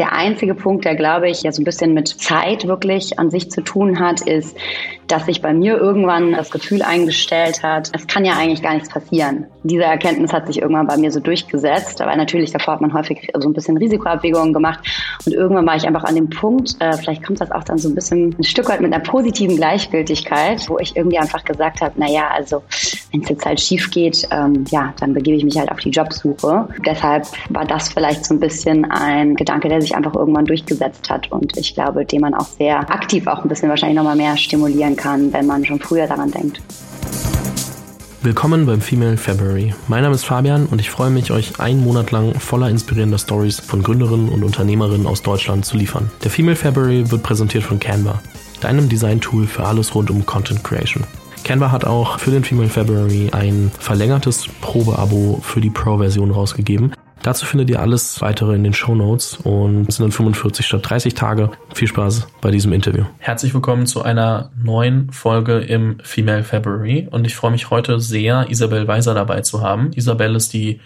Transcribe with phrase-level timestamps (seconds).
[0.00, 3.50] Der einzige Punkt, der glaube ich ja so ein bisschen mit Zeit wirklich an sich
[3.50, 4.56] zu tun hat, ist,
[5.10, 8.88] dass sich bei mir irgendwann das Gefühl eingestellt hat, es kann ja eigentlich gar nichts
[8.88, 9.46] passieren.
[9.62, 13.30] Diese Erkenntnis hat sich irgendwann bei mir so durchgesetzt, aber natürlich davor hat man häufig
[13.36, 14.80] so ein bisschen Risikoabwägungen gemacht
[15.26, 17.88] und irgendwann war ich einfach an dem Punkt, äh, vielleicht kommt das auch dann so
[17.88, 21.92] ein bisschen ein Stück weit mit einer positiven Gleichgültigkeit, wo ich irgendwie einfach gesagt habe,
[21.96, 22.62] na ja, also
[23.10, 25.90] wenn es jetzt halt schief geht, ähm, ja, dann begebe ich mich halt auf die
[25.90, 26.68] Jobsuche.
[26.86, 31.30] Deshalb war das vielleicht so ein bisschen ein Gedanke, der sich einfach irgendwann durchgesetzt hat
[31.30, 34.96] und ich glaube, den man auch sehr aktiv auch ein bisschen wahrscheinlich nochmal mehr stimulieren
[34.96, 36.60] kann, wenn man schon früher daran denkt.
[38.22, 39.72] Willkommen beim Female February.
[39.88, 43.60] Mein Name ist Fabian und ich freue mich, euch einen Monat lang voller inspirierender Stories
[43.60, 46.10] von Gründerinnen und Unternehmerinnen aus Deutschland zu liefern.
[46.22, 48.20] Der Female February wird präsentiert von Canva,
[48.60, 51.04] deinem Design-Tool für alles rund um Content Creation.
[51.44, 56.92] Canva hat auch für den Female February ein verlängertes Probeabo für die Pro-Version rausgegeben.
[57.22, 60.88] Dazu findet ihr alles weitere in den Show Notes und es sind dann 45 statt
[60.88, 61.50] 30 Tage.
[61.74, 63.04] Viel Spaß bei diesem Interview.
[63.18, 68.46] Herzlich willkommen zu einer neuen Folge im Female February und ich freue mich heute sehr,
[68.48, 69.90] Isabel Weiser dabei zu haben.
[69.94, 70.80] Isabel ist die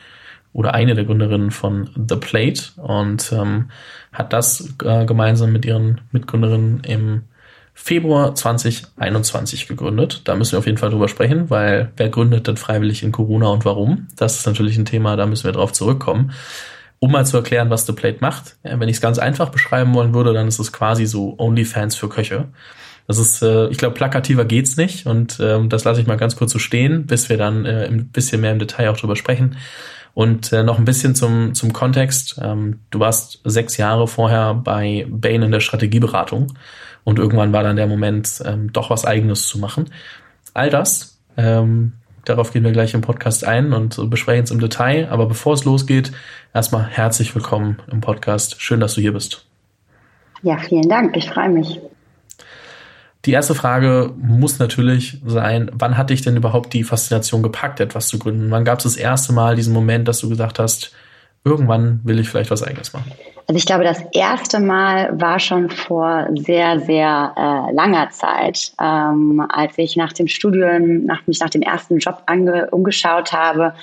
[0.52, 3.70] oder eine der Gründerinnen von The Plate und ähm,
[4.12, 7.22] hat das äh, gemeinsam mit ihren Mitgründerinnen im
[7.75, 10.22] Februar 2021 gegründet.
[10.25, 13.48] Da müssen wir auf jeden Fall drüber sprechen, weil wer gründet denn freiwillig in Corona
[13.48, 14.06] und warum?
[14.16, 16.33] Das ist natürlich ein Thema, da müssen wir drauf zurückkommen.
[17.00, 20.14] Um mal zu erklären, was The Plate macht, wenn ich es ganz einfach beschreiben wollen
[20.14, 22.48] würde, dann ist es quasi so OnlyFans für Köche.
[23.06, 26.36] Das ist, äh, ich glaube, plakativer geht's nicht und ähm, das lasse ich mal ganz
[26.36, 29.56] kurz so stehen, bis wir dann äh, ein bisschen mehr im Detail auch drüber sprechen.
[30.14, 32.41] Und äh, noch ein bisschen zum, zum Kontext.
[32.41, 36.55] Ähm, du warst sechs Jahre vorher bei Bain in der Strategieberatung
[37.05, 39.91] und irgendwann war dann der Moment, ähm, doch was Eigenes zu machen.
[40.55, 41.92] All das, ähm,
[42.24, 45.08] darauf gehen wir gleich im Podcast ein und besprechen es im Detail.
[45.10, 46.12] Aber bevor es losgeht,
[46.55, 48.60] erstmal herzlich willkommen im Podcast.
[48.60, 49.47] Schön, dass du hier bist.
[50.42, 51.16] Ja, vielen Dank.
[51.16, 51.80] Ich freue mich.
[53.25, 58.09] Die erste Frage muss natürlich sein, wann hat dich denn überhaupt die Faszination gepackt, etwas
[58.09, 58.50] zu gründen?
[58.50, 60.92] Wann gab es das erste Mal diesen Moment, dass du gesagt hast,
[61.44, 63.12] irgendwann will ich vielleicht was eigenes machen?
[63.47, 69.44] Also ich glaube, das erste Mal war schon vor sehr, sehr äh, langer Zeit, ähm,
[69.50, 73.75] als ich nach dem Studium, nach, mich nach dem ersten Job ange, umgeschaut habe,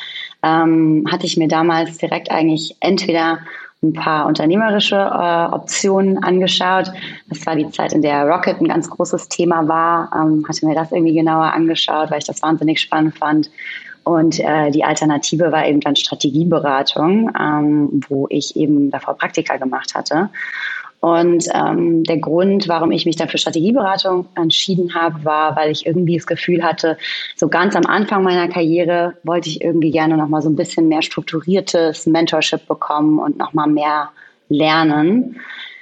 [0.41, 3.39] ähm, hatte ich mir damals direkt eigentlich entweder
[3.83, 6.91] ein paar unternehmerische äh, Optionen angeschaut.
[7.29, 10.11] Das war die Zeit, in der Rocket ein ganz großes Thema war.
[10.15, 13.49] Ähm, hatte mir das irgendwie genauer angeschaut, weil ich das wahnsinnig spannend fand.
[14.03, 19.93] Und äh, die Alternative war eben dann Strategieberatung, ähm, wo ich eben davor Praktika gemacht
[19.93, 20.29] hatte.
[21.01, 25.87] Und ähm, der Grund, warum ich mich dann für Strategieberatung entschieden habe, war, weil ich
[25.87, 26.95] irgendwie das Gefühl hatte,
[27.35, 30.87] so ganz am Anfang meiner Karriere wollte ich irgendwie gerne noch mal so ein bisschen
[30.87, 34.09] mehr strukturiertes Mentorship bekommen und noch mal mehr
[34.47, 35.39] lernen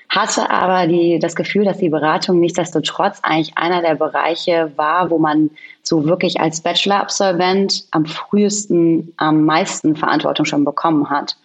[0.09, 5.19] hatte aber die, das Gefühl, dass die Beratung nichtsdestotrotz eigentlich einer der Bereiche war, wo
[5.19, 5.51] man
[5.83, 11.37] so wirklich als Bachelor-Absolvent am frühesten, am meisten Verantwortung schon bekommen hat.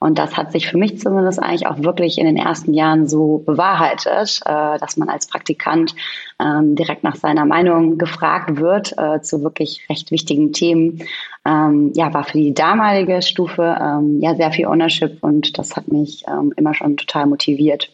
[0.00, 3.42] Und das hat sich für mich zumindest eigentlich auch wirklich in den ersten Jahren so
[3.44, 5.94] bewahrheitet, äh, dass man als Praktikant
[6.40, 11.02] ähm, direkt nach seiner Meinung gefragt wird äh, zu wirklich recht wichtigen Themen.
[11.44, 15.88] Ähm, ja, war für die damalige Stufe ähm, ja sehr viel Ownership und das hat
[15.88, 16.24] mich
[16.56, 17.90] immer schon total motiviert.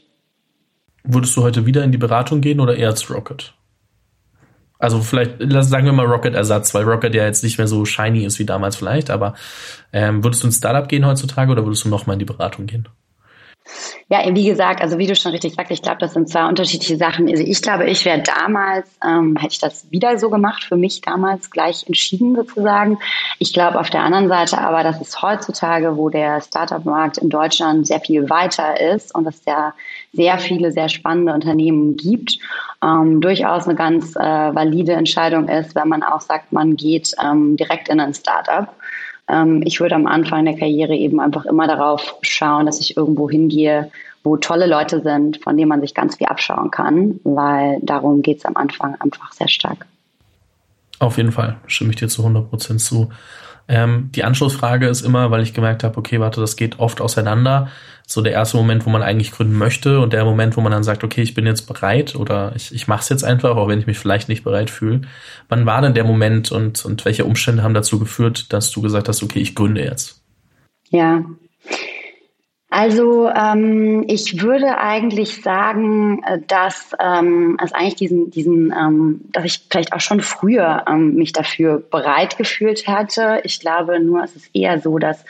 [1.04, 3.54] Würdest du heute wieder in die Beratung gehen oder eher als Rocket?
[4.78, 8.38] Also vielleicht, sagen wir mal Rocket-Ersatz, weil Rocket ja jetzt nicht mehr so shiny ist
[8.38, 9.34] wie damals vielleicht, aber
[9.92, 12.88] ähm, würdest du ins Startup gehen heutzutage oder würdest du nochmal in die Beratung gehen?
[14.08, 16.97] Ja, wie gesagt, also wie du schon richtig sagst, ich glaube, das sind zwei unterschiedliche
[16.98, 17.28] Sachen.
[17.28, 21.00] Also ich glaube, ich wäre damals, ähm, hätte ich das wieder so gemacht, für mich
[21.00, 22.98] damals gleich entschieden sozusagen.
[23.38, 27.86] Ich glaube auf der anderen Seite aber, dass es heutzutage, wo der Startup-Markt in Deutschland
[27.86, 29.72] sehr viel weiter ist und es ja
[30.12, 32.38] sehr viele, sehr spannende Unternehmen gibt,
[32.82, 37.56] ähm, durchaus eine ganz äh, valide Entscheidung ist, wenn man auch sagt, man geht ähm,
[37.56, 38.69] direkt in ein Startup.
[39.28, 43.30] Ähm, ich würde am Anfang der Karriere eben einfach immer darauf schauen, dass ich irgendwo
[43.30, 43.90] hingehe,
[44.22, 48.38] wo tolle Leute sind, von denen man sich ganz viel abschauen kann, weil darum geht
[48.38, 49.86] es am Anfang einfach sehr stark.
[50.98, 53.10] Auf jeden Fall, stimme ich dir zu 100 Prozent zu.
[53.66, 57.69] Ähm, die Anschlussfrage ist immer, weil ich gemerkt habe, okay, warte, das geht oft auseinander.
[58.07, 60.84] So der erste Moment, wo man eigentlich gründen möchte und der Moment, wo man dann
[60.84, 63.78] sagt, okay, ich bin jetzt bereit oder ich, ich mache es jetzt einfach, auch wenn
[63.78, 65.03] ich mich vielleicht nicht bereit fühle.
[65.49, 69.09] Wann war denn der Moment und, und welche Umstände haben dazu geführt, dass du gesagt
[69.09, 70.22] hast, okay, ich gründe jetzt?
[70.91, 71.25] Ja,
[72.76, 79.44] also ähm, ich würde eigentlich sagen, äh, dass ähm, es eigentlich diesen, diesen, ähm, dass
[79.44, 83.42] ich vielleicht auch schon früher ähm, mich dafür bereit gefühlt hatte.
[83.44, 85.24] Ich glaube nur, es ist eher so, dass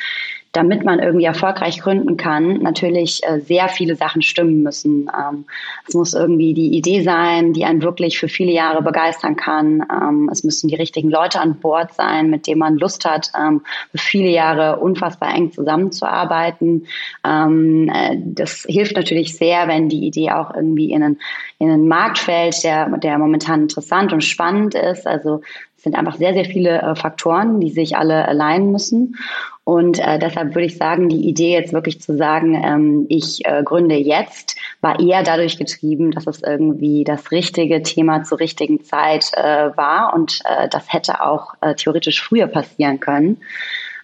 [0.55, 5.11] damit man irgendwie erfolgreich gründen kann, natürlich äh, sehr viele Sachen stimmen müssen.
[5.13, 5.47] Ähm,
[5.89, 9.85] es muss irgendwie die Idee sein, die einen wirklich für viele Jahre begeistern kann.
[9.91, 13.63] Ähm, es müssen die richtigen Leute an Bord sein, mit denen man Lust hat, ähm,
[13.91, 16.87] für viele Jahre unfassbar eng zusammenzuarbeiten.
[17.25, 21.21] Äh, das hilft natürlich sehr, wenn die Idee auch irgendwie in einen,
[21.59, 25.05] in einen Markt fällt, der, der momentan interessant und spannend ist.
[25.05, 25.41] Also
[25.85, 29.17] sind einfach sehr, sehr viele äh, Faktoren, die sich alle alignen müssen.
[29.63, 33.63] Und äh, deshalb würde ich sagen, die Idee jetzt wirklich zu sagen, ähm, ich äh,
[33.63, 39.31] gründe jetzt, war eher dadurch getrieben, dass es irgendwie das richtige Thema zur richtigen Zeit
[39.35, 43.39] äh, war und äh, das hätte auch äh, theoretisch früher passieren können.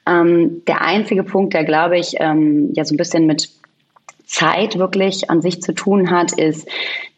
[0.06, 3.50] Ähm, der einzige Punkt, der glaube ich ähm, ja so ein bisschen mit
[4.25, 6.69] Zeit wirklich an sich zu tun hat, ist,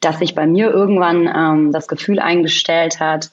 [0.01, 3.31] dass sich bei mir irgendwann ähm, das Gefühl eingestellt hat,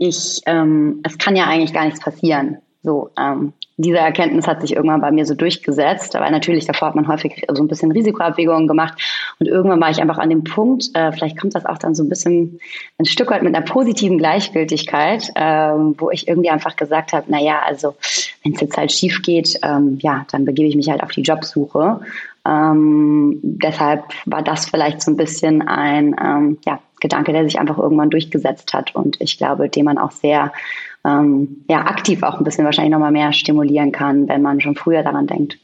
[0.00, 2.56] ich, ähm, es kann ja eigentlich gar nichts passieren.
[2.82, 6.94] So, ähm, diese Erkenntnis hat sich irgendwann bei mir so durchgesetzt, weil natürlich davor hat
[6.94, 8.94] man häufig so ein bisschen Risikoabwägungen gemacht
[9.38, 12.02] und irgendwann war ich einfach an dem Punkt, äh, vielleicht kommt das auch dann so
[12.02, 12.58] ein bisschen
[12.98, 17.38] ein Stück weit mit einer positiven Gleichgültigkeit, äh, wo ich irgendwie einfach gesagt habe, na
[17.38, 17.94] ja, also
[18.42, 21.22] wenn es jetzt halt schief geht, ähm, ja, dann begebe ich mich halt auf die
[21.22, 22.00] Jobsuche.
[22.46, 27.78] Ähm, deshalb war das vielleicht so ein bisschen ein ähm, ja, Gedanke, der sich einfach
[27.78, 30.52] irgendwann durchgesetzt hat und ich glaube, den man auch sehr
[31.04, 35.02] ähm, ja, aktiv auch ein bisschen wahrscheinlich nochmal mehr stimulieren kann, wenn man schon früher
[35.02, 35.58] daran denkt.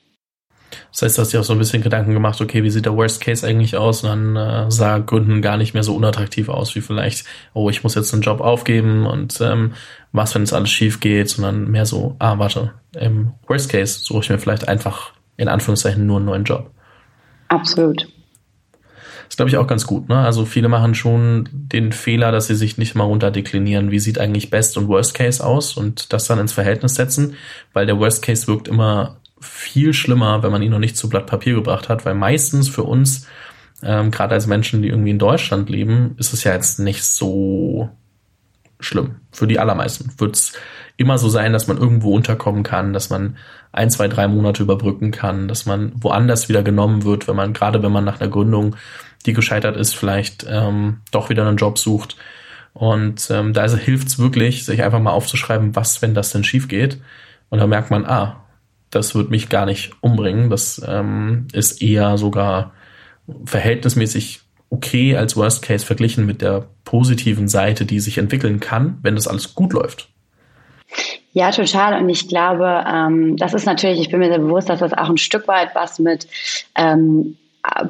[0.90, 2.96] Das heißt, du hast dir auch so ein bisschen Gedanken gemacht, okay, wie sieht der
[2.96, 4.02] Worst Case eigentlich aus?
[4.02, 7.24] Und dann äh, sah Gründen gar nicht mehr so unattraktiv aus, wie vielleicht,
[7.54, 9.74] oh, ich muss jetzt einen Job aufgeben und ähm,
[10.12, 14.20] was, wenn es alles schief geht, sondern mehr so, ah, warte, im Worst Case suche
[14.20, 16.70] ich mir vielleicht einfach in Anführungszeichen nur einen neuen Job.
[17.48, 18.06] Absolut
[19.28, 20.08] ist, glaube ich, auch ganz gut.
[20.08, 20.18] Ne?
[20.18, 24.50] Also viele machen schon den Fehler, dass sie sich nicht mal runterdeklinieren, wie sieht eigentlich
[24.50, 27.34] Best und Worst Case aus und das dann ins Verhältnis setzen,
[27.72, 31.26] weil der Worst Case wirkt immer viel schlimmer, wenn man ihn noch nicht zu Blatt
[31.26, 33.26] Papier gebracht hat, weil meistens für uns,
[33.82, 37.90] ähm, gerade als Menschen, die irgendwie in Deutschland leben, ist es ja jetzt nicht so
[38.80, 39.16] schlimm.
[39.32, 40.52] Für die allermeisten wird es
[40.96, 43.36] immer so sein, dass man irgendwo unterkommen kann, dass man
[43.72, 47.82] ein, zwei, drei Monate überbrücken kann, dass man woanders wieder genommen wird, wenn man, gerade
[47.82, 48.76] wenn man nach einer Gründung
[49.26, 52.16] die gescheitert ist, vielleicht ähm, doch wieder einen Job sucht.
[52.72, 56.44] Und ähm, da also hilft es wirklich, sich einfach mal aufzuschreiben, was, wenn das denn
[56.44, 57.00] schief geht.
[57.48, 58.44] Und dann merkt man, ah,
[58.90, 60.50] das wird mich gar nicht umbringen.
[60.50, 62.72] Das ähm, ist eher sogar
[63.44, 64.40] verhältnismäßig
[64.70, 69.28] okay als Worst Case verglichen mit der positiven Seite, die sich entwickeln kann, wenn das
[69.28, 70.08] alles gut läuft.
[71.32, 72.00] Ja, total.
[72.00, 75.10] Und ich glaube, ähm, das ist natürlich, ich bin mir sehr bewusst, dass das auch
[75.10, 76.26] ein Stück weit was mit
[76.74, 77.36] ähm,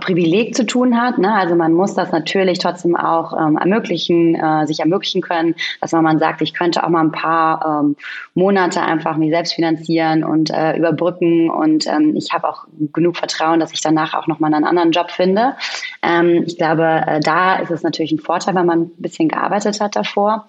[0.00, 1.18] Privileg zu tun hat.
[1.18, 1.32] Ne?
[1.32, 6.04] Also man muss das natürlich trotzdem auch ähm, ermöglichen, äh, sich ermöglichen können, dass man,
[6.04, 7.96] man sagt, ich könnte auch mal ein paar ähm,
[8.34, 13.60] Monate einfach mich selbst finanzieren und äh, überbrücken und ähm, ich habe auch genug Vertrauen,
[13.60, 15.54] dass ich danach auch nochmal einen anderen Job finde.
[16.02, 19.80] Ähm, ich glaube, äh, da ist es natürlich ein Vorteil, wenn man ein bisschen gearbeitet
[19.80, 20.46] hat davor.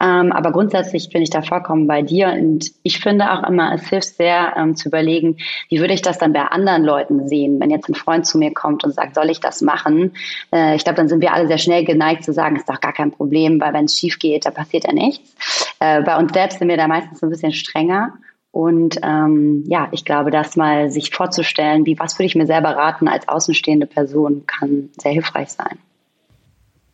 [0.00, 3.88] Ähm, aber grundsätzlich bin ich da vollkommen bei dir und ich finde auch immer, es
[3.88, 7.70] hilft sehr ähm, zu überlegen, wie würde ich das dann bei anderen Leuten sehen, wenn
[7.70, 10.12] jetzt ein Freund zu mir kommt kommt und sagt, soll ich das machen?
[10.52, 12.92] Äh, ich glaube, dann sind wir alle sehr schnell geneigt zu sagen, ist doch gar
[12.92, 15.34] kein Problem, weil wenn es schief geht, da passiert ja nichts.
[15.80, 18.14] Äh, bei uns selbst sind wir da meistens ein bisschen strenger.
[18.50, 22.70] Und ähm, ja, ich glaube, das mal sich vorzustellen, wie was würde ich mir selber
[22.70, 25.78] raten als außenstehende Person, kann sehr hilfreich sein.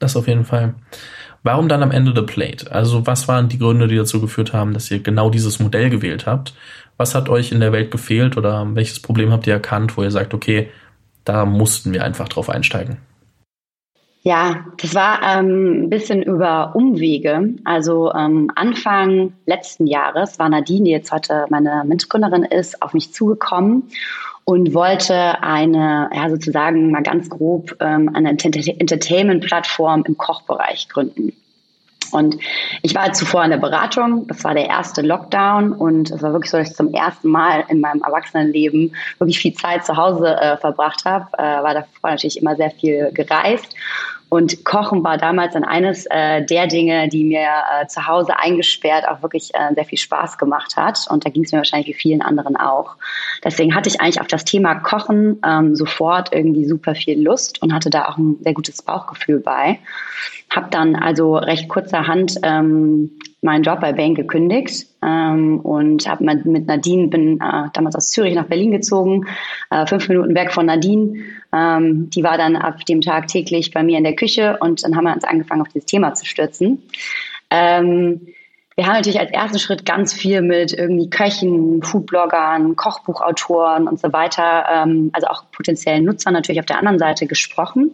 [0.00, 0.74] Das auf jeden Fall.
[1.44, 2.72] Warum dann am Ende The Plate?
[2.72, 6.26] Also was waren die Gründe, die dazu geführt haben, dass ihr genau dieses Modell gewählt
[6.26, 6.54] habt?
[6.96, 10.10] Was hat euch in der Welt gefehlt oder welches Problem habt ihr erkannt, wo ihr
[10.10, 10.68] sagt, okay,
[11.24, 12.98] da mussten wir einfach drauf einsteigen.
[14.24, 17.56] Ja, das war ähm, ein bisschen über Umwege.
[17.64, 23.12] Also ähm, Anfang letzten Jahres war Nadine, die jetzt heute meine Mitgründerin ist, auf mich
[23.12, 23.90] zugekommen
[24.44, 31.32] und wollte eine, ja sozusagen mal ganz grob, ähm, eine Entertainment-Plattform im Kochbereich gründen.
[32.12, 32.36] Und
[32.82, 35.72] ich war zuvor in der Beratung, das war der erste Lockdown.
[35.72, 39.54] Und es war wirklich so, dass ich zum ersten Mal in meinem Erwachsenenleben wirklich viel
[39.54, 41.26] Zeit zu Hause äh, verbracht habe.
[41.38, 43.74] Äh, war davor natürlich immer sehr viel gereist
[44.32, 47.40] und Kochen war damals dann eines äh, der Dinge, die mir
[47.82, 51.06] äh, zu Hause eingesperrt auch wirklich äh, sehr viel Spaß gemacht hat.
[51.10, 52.96] Und da ging es mir wahrscheinlich wie vielen anderen auch.
[53.44, 57.74] Deswegen hatte ich eigentlich auf das Thema Kochen ähm, sofort irgendwie super viel Lust und
[57.74, 59.80] hatte da auch ein sehr gutes Bauchgefühl bei.
[60.48, 63.10] Hab dann also recht kurzerhand ähm,
[63.42, 68.34] meinen Job bei Bain gekündigt ähm, und habe mit Nadine, bin äh, damals aus Zürich
[68.34, 69.26] nach Berlin gezogen,
[69.70, 71.18] äh, fünf Minuten weg von Nadine.
[71.52, 74.96] Ähm, die war dann ab dem Tag täglich bei mir in der Küche und dann
[74.96, 76.82] haben wir uns angefangen, auf dieses Thema zu stürzen.
[77.50, 78.28] Ähm,
[78.74, 84.12] wir haben natürlich als ersten Schritt ganz viel mit irgendwie Köchen, Foodbloggern, Kochbuchautoren und so
[84.12, 87.90] weiter, ähm, also auch potenziellen Nutzern natürlich auf der anderen Seite gesprochen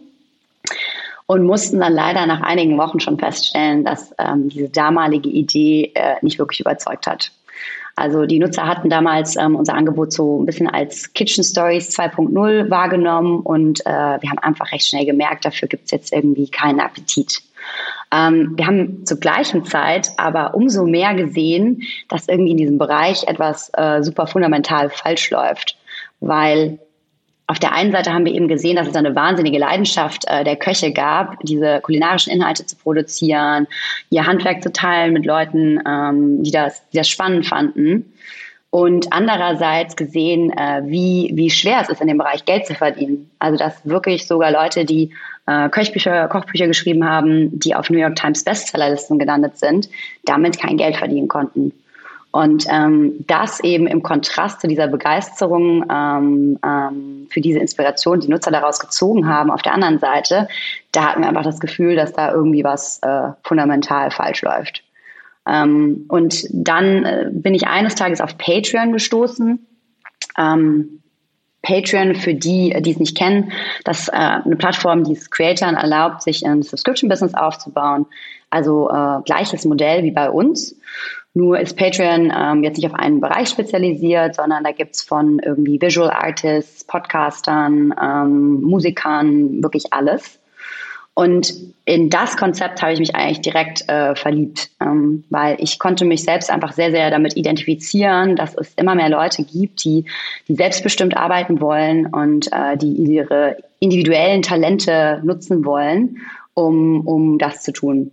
[1.25, 6.15] und mussten dann leider nach einigen Wochen schon feststellen, dass ähm, diese damalige Idee äh,
[6.21, 7.31] nicht wirklich überzeugt hat.
[7.99, 12.69] Also die Nutzer hatten damals ähm, unser Angebot so ein bisschen als Kitchen Stories 2.0
[12.69, 16.79] wahrgenommen und äh, wir haben einfach recht schnell gemerkt, dafür gibt es jetzt irgendwie keinen
[16.79, 17.41] Appetit.
[18.11, 23.27] Ähm, wir haben zur gleichen Zeit aber umso mehr gesehen, dass irgendwie in diesem Bereich
[23.27, 25.77] etwas äh, super fundamental falsch läuft,
[26.21, 26.79] weil
[27.49, 30.55] auf der einen Seite haben wir eben gesehen, dass es eine wahnsinnige Leidenschaft äh, der
[30.55, 33.65] Köche gab, diese kulinarischen Inhalte zu produzieren,
[34.11, 38.13] ihr Handwerk zu teilen mit Leuten, ähm, die, das, die das spannend fanden.
[38.69, 43.31] Und andererseits gesehen, äh, wie, wie schwer es ist, in dem Bereich Geld zu verdienen.
[43.39, 45.11] Also dass wirklich sogar Leute, die
[45.47, 49.89] äh, Köchbücher, Kochbücher geschrieben haben, die auf New York Times Bestsellerlisten gelandet sind,
[50.23, 51.73] damit kein Geld verdienen konnten.
[52.31, 58.27] Und ähm, das eben im Kontrast zu dieser Begeisterung ähm, ähm, für diese Inspiration, die
[58.27, 60.47] Nutzer daraus gezogen haben, auf der anderen Seite,
[60.91, 64.83] da hatten wir einfach das Gefühl, dass da irgendwie was äh, fundamental falsch läuft.
[65.47, 69.65] Ähm, und dann äh, bin ich eines Tages auf Patreon gestoßen.
[70.37, 71.01] Ähm,
[71.61, 73.51] Patreon, für die, die es nicht kennen,
[73.83, 78.05] das ist äh, eine Plattform, die es Creatoren erlaubt, sich ein Subscription-Business aufzubauen.
[78.49, 80.75] Also äh, gleiches Modell wie bei uns.
[81.33, 85.79] Nur ist Patreon ähm, jetzt nicht auf einen Bereich spezialisiert, sondern da gibt's von irgendwie
[85.79, 90.39] Visual Artists, Podcastern, ähm, Musikern, wirklich alles.
[91.13, 96.05] Und in das Konzept habe ich mich eigentlich direkt äh, verliebt, ähm, weil ich konnte
[96.05, 100.05] mich selbst einfach sehr, sehr damit identifizieren, dass es immer mehr Leute gibt, die,
[100.47, 106.19] die selbstbestimmt arbeiten wollen und äh, die ihre individuellen Talente nutzen wollen,
[106.53, 108.11] um, um das zu tun.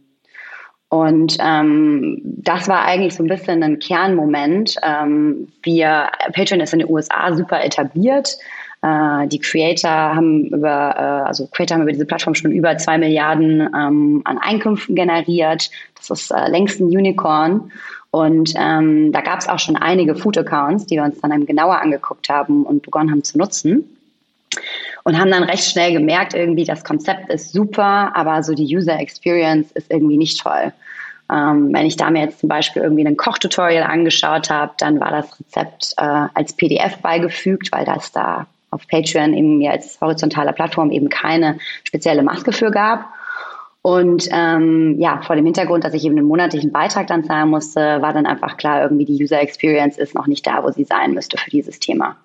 [0.89, 4.77] Und ähm, das war eigentlich so ein bisschen ein Kernmoment.
[4.83, 8.37] Ähm, wir, Patreon ist in den USA super etabliert.
[8.83, 12.99] Äh, die Creator haben über, äh, also Creator haben über diese Plattform schon über zwei
[12.99, 15.71] Milliarden ähm, an Einkünften generiert.
[15.97, 17.73] Das ist äh, längst ein Unicorn.
[18.13, 22.29] Und ähm, da gab es auch schon einige Food-Accounts, die wir uns dann genauer angeguckt
[22.29, 23.96] haben und begonnen haben zu nutzen
[25.07, 28.99] und haben dann recht schnell gemerkt, irgendwie das Konzept ist super, aber so die User
[28.99, 30.73] Experience ist irgendwie nicht toll.
[31.33, 35.13] Ähm, wenn ich da mir jetzt zum Beispiel irgendwie ein Kochtutorial angeschaut habe, dann war
[35.13, 40.53] das Rezept äh, als PDF beigefügt, weil das da auf Patreon eben mir als horizontaler
[40.53, 43.05] Plattform eben keine spezielle Maske für gab.
[43.83, 48.03] Und ähm, ja, vor dem Hintergrund, dass ich eben einen monatlichen Beitrag dann zahlen musste,
[48.03, 51.13] war dann einfach klar, irgendwie die User Experience ist noch nicht da, wo sie sein
[51.13, 52.17] müsste für dieses Thema.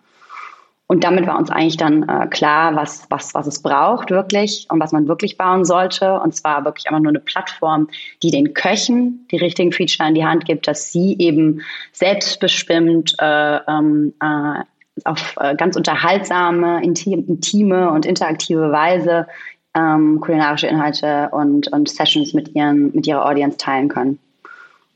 [0.92, 4.82] Und damit war uns eigentlich dann äh, klar, was, was, was es braucht wirklich und
[4.82, 6.20] was man wirklich bauen sollte.
[6.20, 7.88] Und zwar wirklich einfach nur eine Plattform,
[8.22, 11.62] die den Köchen die richtigen Feature in die Hand gibt, dass sie eben
[11.94, 14.64] selbstbestimmt äh, ähm, äh,
[15.06, 19.28] auf äh, ganz unterhaltsame, intime und interaktive Weise
[19.74, 24.20] ähm, kulinarische Inhalte und, und Sessions mit, ihren, mit ihrer Audience teilen können.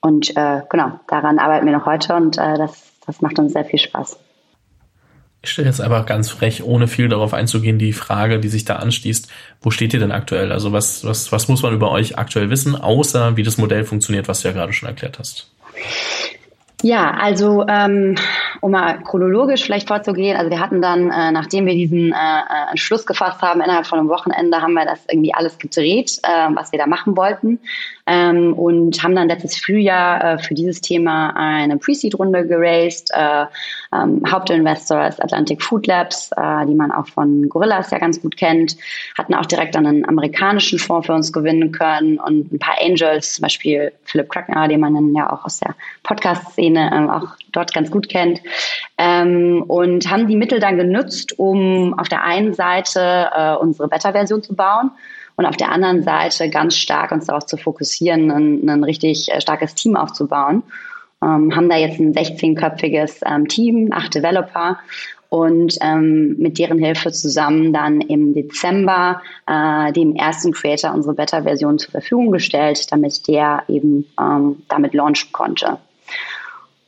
[0.01, 3.63] Und äh, genau, daran arbeiten wir noch heute und äh, das, das macht uns sehr
[3.63, 4.24] viel Spaß.
[5.45, 8.77] Ich stelle jetzt aber ganz frech, ohne viel darauf einzugehen, die Frage, die sich da
[8.77, 10.51] anschließt, wo steht ihr denn aktuell?
[10.51, 14.27] Also was, was, was muss man über euch aktuell wissen, außer wie das Modell funktioniert,
[14.27, 15.51] was du ja gerade schon erklärt hast?
[16.81, 18.15] Ja, also ähm,
[18.61, 22.71] um mal chronologisch vielleicht vorzugehen, also wir hatten dann, äh, nachdem wir diesen äh, äh
[22.71, 26.19] Entschluss gefasst haben, innerhalb von einem Wochenende haben wir das irgendwie alles gedreht,
[26.53, 27.59] was wir da machen wollten
[28.05, 33.11] ähm, und haben dann letztes Frühjahr für dieses Thema eine Pre-Seed-Runde geraced.
[33.95, 38.21] Äh, ähm, Hauptinvestor ist Atlantic Food Labs, äh, die man auch von Gorillas ja ganz
[38.21, 38.77] gut kennt,
[39.17, 43.43] hatten auch direkt einen amerikanischen Fonds für uns gewinnen können und ein paar Angels, zum
[43.43, 47.91] Beispiel Philipp Krackner, den man dann ja auch aus der Podcast-Szene äh, auch dort ganz
[47.91, 48.41] gut kennt.
[48.97, 54.41] Ähm, und haben die Mittel dann genutzt, um auf der einen Seite äh, unsere Beta-Version
[54.43, 54.91] zu bauen
[55.35, 59.41] und auf der anderen Seite ganz stark uns darauf zu fokussieren, ein, ein richtig äh,
[59.41, 60.63] starkes Team aufzubauen.
[61.25, 64.77] Ähm, haben da jetzt ein 16-köpfiges ähm, Team, acht Developer
[65.29, 71.79] und ähm, mit deren Hilfe zusammen dann im Dezember äh, dem ersten Creator unsere Beta-Version
[71.79, 75.77] zur Verfügung gestellt, damit der eben ähm, damit launchen konnte.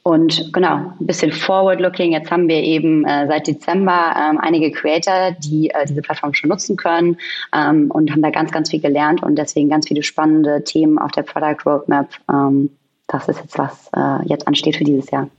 [0.03, 2.13] Und genau, ein bisschen forward-looking.
[2.13, 6.49] Jetzt haben wir eben äh, seit Dezember ähm, einige Creator, die äh, diese Plattform schon
[6.49, 7.17] nutzen können
[7.53, 11.11] ähm, und haben da ganz, ganz viel gelernt und deswegen ganz viele spannende Themen auf
[11.11, 12.07] der Product Roadmap.
[12.31, 12.69] Ähm,
[13.07, 15.29] das ist jetzt, was äh, jetzt ansteht für dieses Jahr.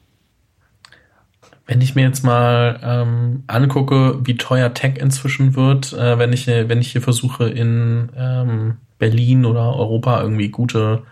[1.67, 6.47] Wenn ich mir jetzt mal ähm, angucke, wie teuer Tech inzwischen wird, äh, wenn ich
[6.47, 11.03] wenn ich hier versuche in ähm, Berlin oder Europa irgendwie gute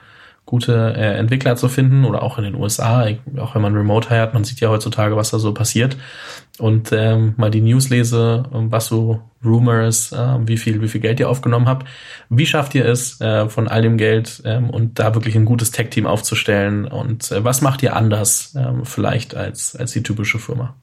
[0.47, 4.33] gute äh, Entwickler zu finden oder auch in den USA, auch wenn man Remote heiert,
[4.33, 5.97] man sieht ja heutzutage, was da so passiert
[6.59, 11.21] und ähm, mal die News lese, was so Rumors, äh, wie viel, wie viel Geld
[11.21, 11.87] ihr aufgenommen habt.
[12.31, 15.73] Wie schafft ihr es, äh, von all dem Geld ähm, und da wirklich ein gutes
[15.73, 20.77] Tech-Team aufzustellen und äh, was macht ihr anders ähm, vielleicht als, als die typische Firma?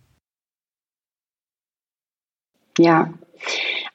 [2.77, 3.13] Ja,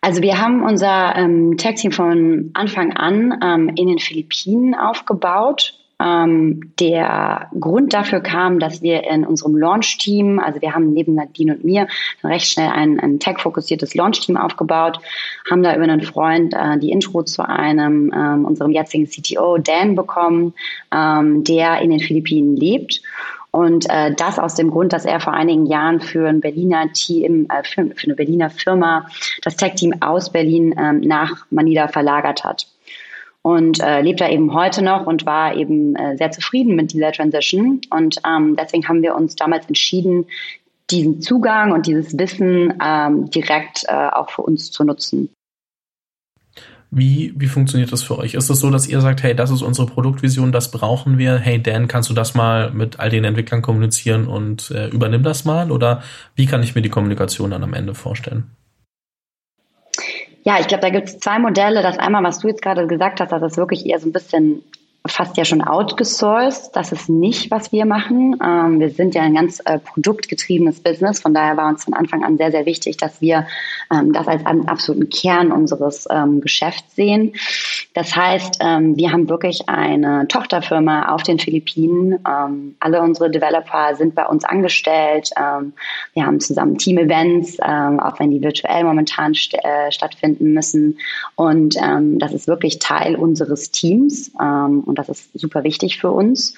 [0.00, 5.74] also wir haben unser ähm, Tech-Team von Anfang an ähm, in den Philippinen aufgebaut.
[6.00, 11.56] Ähm, der Grund dafür kam, dass wir in unserem Launch-Team, also wir haben neben Nadine
[11.56, 11.88] und mir
[12.22, 15.00] recht schnell ein, ein tech-fokussiertes Launch-Team aufgebaut,
[15.50, 19.96] haben da über einen Freund äh, die Intro zu einem ähm, unserem jetzigen CTO Dan
[19.96, 20.54] bekommen,
[20.94, 23.02] ähm, der in den Philippinen lebt
[23.50, 27.46] und äh, das aus dem Grund, dass er vor einigen Jahren für ein Berliner Team,
[27.48, 29.08] äh, für, für eine Berliner Firma
[29.42, 32.66] das Tech-Team aus Berlin ähm, nach Manila verlagert hat.
[33.42, 37.12] Und äh, lebt da eben heute noch und war eben äh, sehr zufrieden mit dieser
[37.12, 37.80] Transition.
[37.90, 40.26] Und ähm, deswegen haben wir uns damals entschieden,
[40.90, 45.30] diesen Zugang und dieses Wissen ähm, direkt äh, auch für uns zu nutzen.
[46.90, 48.32] Wie, wie funktioniert das für euch?
[48.32, 51.36] Ist es so, dass ihr sagt, hey, das ist unsere Produktvision, das brauchen wir.
[51.36, 55.44] Hey, Dan, kannst du das mal mit all den Entwicklern kommunizieren und äh, übernimm das
[55.44, 55.70] mal?
[55.70, 56.02] Oder
[56.34, 58.50] wie kann ich mir die Kommunikation dann am Ende vorstellen?
[60.44, 61.82] Ja, ich glaube, da gibt es zwei Modelle.
[61.82, 64.62] Das einmal, was du jetzt gerade gesagt hast, das ist wirklich eher so ein bisschen
[65.12, 66.70] fast ja schon outgesourced.
[66.74, 68.36] Das ist nicht, was wir machen.
[68.44, 71.20] Ähm, wir sind ja ein ganz äh, produktgetriebenes Business.
[71.20, 73.46] Von daher war uns von Anfang an sehr, sehr wichtig, dass wir
[73.92, 77.32] ähm, das als einen absoluten Kern unseres ähm, Geschäfts sehen.
[77.94, 82.18] Das heißt, ähm, wir haben wirklich eine Tochterfirma auf den Philippinen.
[82.28, 85.30] Ähm, alle unsere Developer sind bei uns angestellt.
[85.36, 85.72] Ähm,
[86.14, 90.98] wir haben zusammen Team-Events, auch wenn die virtuell momentan st äh, stattfinden müssen.
[91.34, 94.30] Und das ist wirklich Teil unseres Teams.
[94.38, 96.54] und das ist super wichtig für uns.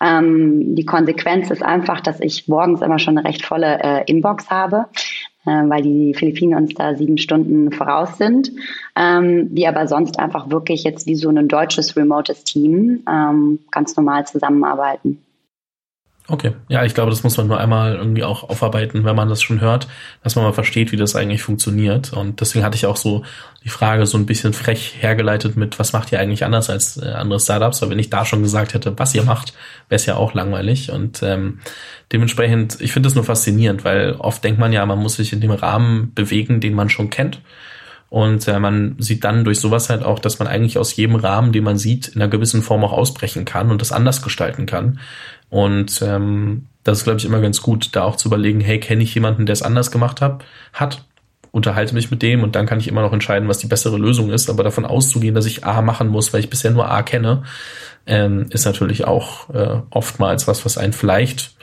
[0.00, 4.48] Ähm, die Konsequenz ist einfach, dass ich morgens immer schon eine recht volle äh, Inbox
[4.50, 4.86] habe,
[5.44, 8.50] äh, weil die Philippinen uns da sieben Stunden voraus sind.
[8.96, 13.94] Ähm, wir aber sonst einfach wirklich jetzt wie so ein deutsches remotes Team ähm, ganz
[13.96, 15.22] normal zusammenarbeiten.
[16.28, 19.42] Okay, ja, ich glaube, das muss man nur einmal irgendwie auch aufarbeiten, wenn man das
[19.42, 19.88] schon hört,
[20.22, 22.12] dass man mal versteht, wie das eigentlich funktioniert.
[22.12, 23.24] Und deswegen hatte ich auch so
[23.64, 27.06] die Frage so ein bisschen frech hergeleitet mit, was macht ihr eigentlich anders als äh,
[27.06, 27.82] andere Startups?
[27.82, 29.52] Weil wenn ich da schon gesagt hätte, was ihr macht,
[29.88, 30.92] wäre es ja auch langweilig.
[30.92, 31.58] Und ähm,
[32.12, 35.40] dementsprechend, ich finde das nur faszinierend, weil oft denkt man ja, man muss sich in
[35.40, 37.40] dem Rahmen bewegen, den man schon kennt.
[38.12, 41.50] Und äh, man sieht dann durch sowas halt auch, dass man eigentlich aus jedem Rahmen,
[41.50, 44.98] den man sieht, in einer gewissen Form auch ausbrechen kann und das anders gestalten kann.
[45.48, 49.02] Und ähm, das ist, glaube ich, immer ganz gut, da auch zu überlegen, hey, kenne
[49.02, 50.44] ich jemanden, der es anders gemacht hab,
[50.74, 51.06] hat,
[51.52, 54.28] unterhalte mich mit dem und dann kann ich immer noch entscheiden, was die bessere Lösung
[54.28, 54.50] ist.
[54.50, 57.44] Aber davon auszugehen, dass ich A machen muss, weil ich bisher nur A kenne,
[58.04, 61.56] ähm, ist natürlich auch äh, oftmals was, was einen vielleicht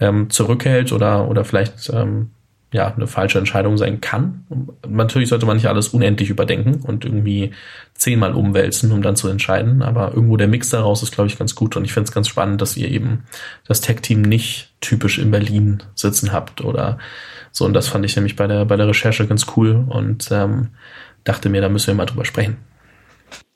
[0.00, 2.32] ähm, zurückhält oder, oder vielleicht ähm,
[2.70, 4.44] ja, eine falsche Entscheidung sein kann.
[4.86, 7.52] Natürlich sollte man nicht alles unendlich überdenken und irgendwie
[7.94, 9.80] zehnmal umwälzen, um dann zu entscheiden.
[9.82, 11.76] Aber irgendwo der Mix daraus ist, glaube ich, ganz gut.
[11.76, 13.24] Und ich finde es ganz spannend, dass ihr eben
[13.66, 16.98] das Tech-Team nicht typisch in Berlin sitzen habt oder
[17.52, 17.64] so.
[17.64, 20.68] Und das fand ich nämlich bei der, bei der Recherche ganz cool und ähm,
[21.24, 22.58] dachte mir, da müssen wir mal drüber sprechen.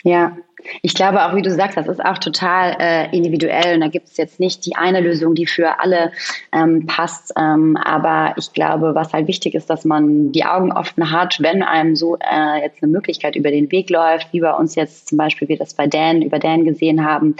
[0.03, 0.37] Ja,
[0.83, 4.09] ich glaube auch, wie du sagst, das ist auch total äh, individuell und da gibt
[4.09, 6.13] es jetzt nicht die eine Lösung, die für alle
[6.53, 7.33] ähm, passt.
[7.37, 11.63] Ähm, aber ich glaube, was halt wichtig ist, dass man die Augen offen hat, wenn
[11.63, 15.19] einem so äh, jetzt eine Möglichkeit über den Weg läuft, wie bei uns jetzt zum
[15.19, 17.37] Beispiel, wie wir das bei Dan, über Dan gesehen haben,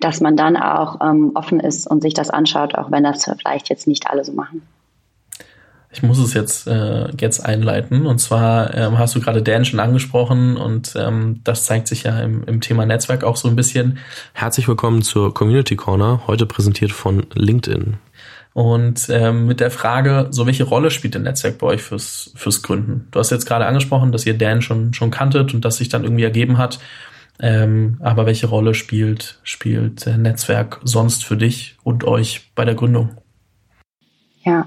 [0.00, 3.68] dass man dann auch ähm, offen ist und sich das anschaut, auch wenn das vielleicht
[3.68, 4.62] jetzt nicht alle so machen.
[5.94, 8.06] Ich muss es jetzt, äh, jetzt einleiten.
[8.06, 12.18] Und zwar ähm, hast du gerade Dan schon angesprochen und ähm, das zeigt sich ja
[12.20, 13.98] im, im Thema Netzwerk auch so ein bisschen.
[14.32, 17.98] Herzlich willkommen zur Community Corner, heute präsentiert von LinkedIn.
[18.54, 22.62] Und ähm, mit der Frage, so welche Rolle spielt ein Netzwerk bei euch fürs, fürs
[22.62, 23.08] Gründen?
[23.10, 26.04] Du hast jetzt gerade angesprochen, dass ihr Dan schon, schon kanntet und das sich dann
[26.04, 26.78] irgendwie ergeben hat.
[27.38, 33.10] Ähm, aber welche Rolle spielt, spielt Netzwerk sonst für dich und euch bei der Gründung?
[34.42, 34.66] Ja,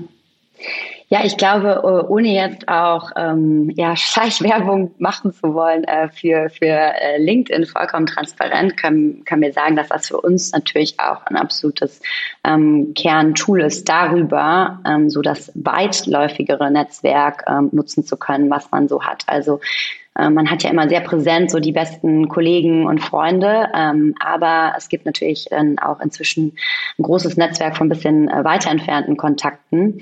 [1.08, 6.50] ja, ich glaube, äh, ohne jetzt auch ähm, ja, Schleichwerbung machen zu wollen äh, für,
[6.50, 11.26] für äh, LinkedIn vollkommen transparent, kann, kann mir sagen, dass das für uns natürlich auch
[11.28, 12.02] ein absolutes
[12.44, 18.88] ähm, Kerntool ist, darüber ähm, so das weitläufigere Netzwerk ähm, nutzen zu können, was man
[18.88, 19.24] so hat.
[19.28, 19.60] Also
[20.18, 24.74] äh, man hat ja immer sehr präsent so die besten Kollegen und Freunde, ähm, aber
[24.76, 26.56] es gibt natürlich dann auch inzwischen
[26.98, 30.00] ein großes Netzwerk von ein bisschen äh, weiter entfernten Kontakten.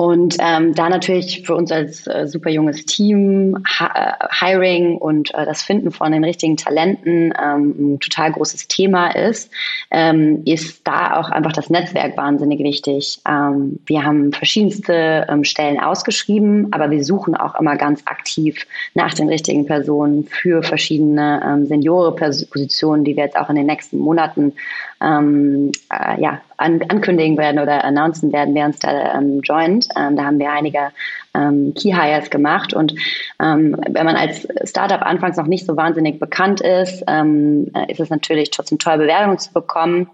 [0.00, 5.44] Und ähm, da natürlich für uns als äh, super junges Team äh, Hiring und äh,
[5.44, 9.50] das Finden von den richtigen Talenten ähm, ein total großes Thema ist,
[9.90, 13.18] ähm, ist da auch einfach das Netzwerk wahnsinnig wichtig.
[13.28, 19.14] Ähm, wir haben verschiedenste ähm, Stellen ausgeschrieben, aber wir suchen auch immer ganz aktiv nach
[19.14, 24.52] den richtigen Personen für verschiedene ähm, Seniore-Positionen, die wir jetzt auch in den nächsten Monaten
[25.00, 29.88] ähm, äh, ja, an, ankündigen werden oder announcen werden, wer uns da ähm, joint.
[29.96, 30.90] Ähm, da haben wir einige
[31.34, 32.94] ähm, Key Hires gemacht und
[33.40, 38.00] ähm, wenn man als Startup anfangs noch nicht so wahnsinnig bekannt ist, ähm, äh, ist
[38.00, 40.10] es natürlich trotzdem toll, Bewerbungen zu bekommen.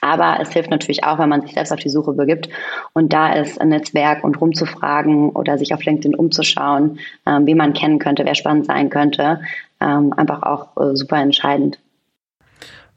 [0.00, 2.48] Aber es hilft natürlich auch, wenn man sich selbst auf die Suche begibt.
[2.92, 7.72] Und da ist ein Netzwerk und rumzufragen oder sich auf LinkedIn umzuschauen, ähm, wie man
[7.72, 9.40] kennen könnte, wer spannend sein könnte,
[9.80, 11.78] ähm, einfach auch äh, super entscheidend.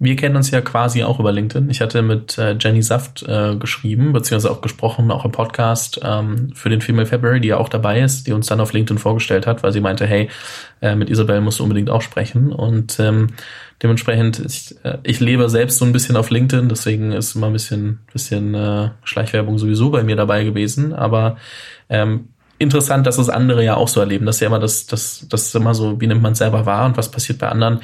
[0.03, 1.69] Wir kennen uns ja quasi auch über LinkedIn.
[1.69, 6.53] Ich hatte mit äh, Jenny Saft äh, geschrieben, beziehungsweise auch gesprochen, auch im Podcast ähm,
[6.55, 9.45] für den Female February, die ja auch dabei ist, die uns dann auf LinkedIn vorgestellt
[9.45, 10.27] hat, weil sie meinte, hey,
[10.81, 12.51] äh, mit Isabel musst du unbedingt auch sprechen.
[12.51, 13.27] Und ähm,
[13.83, 17.53] dementsprechend, ich, äh, ich lebe selbst so ein bisschen auf LinkedIn, deswegen ist immer ein
[17.53, 20.93] bisschen, bisschen äh, Schleichwerbung sowieso bei mir dabei gewesen.
[20.93, 21.37] Aber
[21.89, 24.25] ähm, interessant, dass es andere ja auch so erleben.
[24.25, 26.65] Das ist ja immer das, das, das ist immer so, wie nimmt man es selber
[26.65, 27.81] wahr und was passiert bei anderen.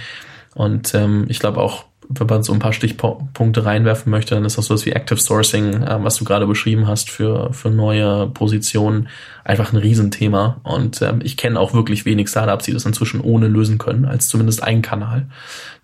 [0.55, 4.57] Und ähm, ich glaube auch, wenn man so ein paar Stichpunkte reinwerfen möchte, dann ist
[4.57, 9.09] das sowas wie Active Sourcing, äh, was du gerade beschrieben hast für, für neue Positionen,
[9.43, 10.59] einfach ein Riesenthema.
[10.63, 14.27] Und ähm, ich kenne auch wirklich wenig Startups, die das inzwischen ohne lösen können, als
[14.27, 15.27] zumindest einen Kanal.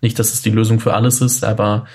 [0.00, 1.86] Nicht, dass es die Lösung für alles ist, aber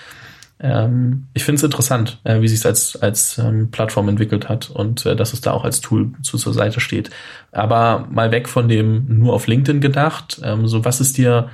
[0.60, 4.70] ähm, ich finde es interessant, äh, wie sich es als, als ähm, Plattform entwickelt hat
[4.70, 7.10] und äh, dass es da auch als Tool zu, zur Seite steht.
[7.52, 11.50] Aber mal weg von dem nur auf LinkedIn gedacht, ähm, so was ist dir,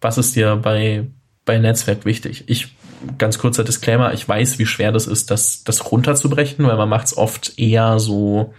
[0.00, 1.06] was ist dir bei
[1.44, 2.44] bei Netzwerk wichtig.
[2.46, 2.74] Ich,
[3.18, 7.06] ganz kurzer Disclaimer, ich weiß, wie schwer das ist, das, das runterzubrechen, weil man macht
[7.06, 8.54] es oft eher so,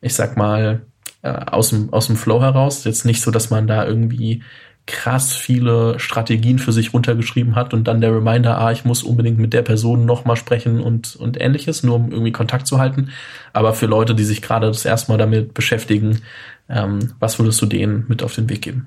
[0.00, 0.82] ich sag mal,
[1.22, 2.84] äh, aus, dem, aus dem Flow heraus.
[2.84, 4.42] Jetzt nicht so, dass man da irgendwie
[4.86, 9.38] krass viele Strategien für sich runtergeschrieben hat und dann der Reminder, ah, ich muss unbedingt
[9.38, 13.08] mit der Person nochmal sprechen und, und ähnliches, nur um irgendwie Kontakt zu halten.
[13.54, 16.20] Aber für Leute, die sich gerade das erste Mal damit beschäftigen,
[16.68, 18.86] ähm, was würdest du denen mit auf den Weg geben?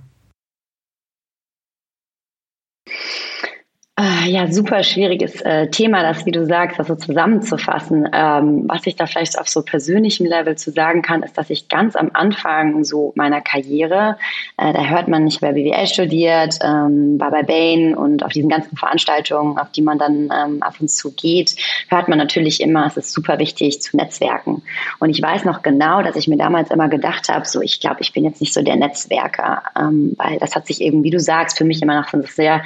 [4.27, 8.07] Ja, super schwieriges äh, Thema, das, wie du sagst, das so zusammenzufassen.
[8.13, 11.67] Ähm, was ich da vielleicht auf so persönlichem Level zu sagen kann, ist, dass ich
[11.67, 14.17] ganz am Anfang so meiner Karriere,
[14.57, 18.49] äh, da hört man nicht, wer BWL studiert, ähm, war bei Bain und auf diesen
[18.49, 21.55] ganzen Veranstaltungen, auf die man dann ähm, ab und zu geht,
[21.87, 24.61] hört man natürlich immer, es ist super wichtig zu Netzwerken.
[24.99, 28.01] Und ich weiß noch genau, dass ich mir damals immer gedacht habe, so ich glaube,
[28.01, 31.19] ich bin jetzt nicht so der Netzwerker, ähm, weil das hat sich eben, wie du
[31.19, 32.61] sagst, für mich immer noch so sehr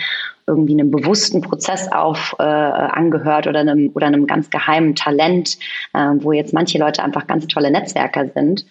[0.48, 5.58] irgendwie einem bewussten Prozess auf äh, angehört oder einem oder einem ganz geheimen Talent,
[5.94, 8.66] äh, wo jetzt manche Leute einfach ganz tolle Netzwerker sind.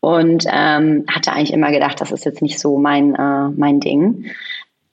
[0.00, 4.26] Und ähm, hatte eigentlich immer gedacht, das ist jetzt nicht so mein, äh, mein Ding.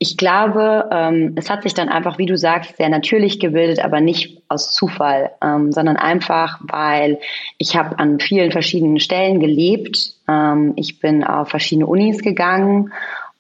[0.04, 4.02] Ich glaube, ähm, es hat sich dann einfach, wie du sagst, sehr natürlich gebildet, aber
[4.02, 7.20] nicht aus Zufall, ähm, sondern einfach, weil
[7.60, 10.16] ich habe an vielen verschiedenen Stellen gelebt.
[10.28, 12.92] Ähm, ich bin auf verschiedene Unis gegangen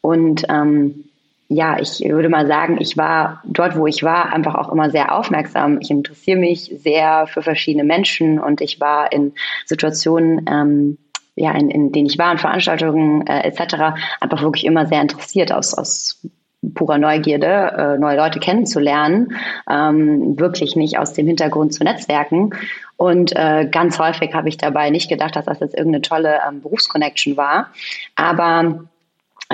[0.01, 1.05] und ähm,
[1.53, 5.13] ja, ich würde mal sagen, ich war dort, wo ich war, einfach auch immer sehr
[5.13, 5.79] aufmerksam.
[5.81, 9.33] Ich interessiere mich sehr für verschiedene Menschen und ich war in
[9.65, 10.97] Situationen, ähm,
[11.35, 15.51] ja, in, in denen ich war, in Veranstaltungen äh, etc., einfach wirklich immer sehr interessiert
[15.51, 16.25] aus, aus
[16.73, 19.35] purer Neugierde, äh, neue Leute kennenzulernen,
[19.69, 22.51] ähm, wirklich nicht aus dem Hintergrund zu netzwerken.
[22.95, 26.61] Und äh, ganz häufig habe ich dabei nicht gedacht, dass das jetzt irgendeine tolle ähm,
[26.61, 27.71] Berufsconnection war.
[28.15, 28.85] Aber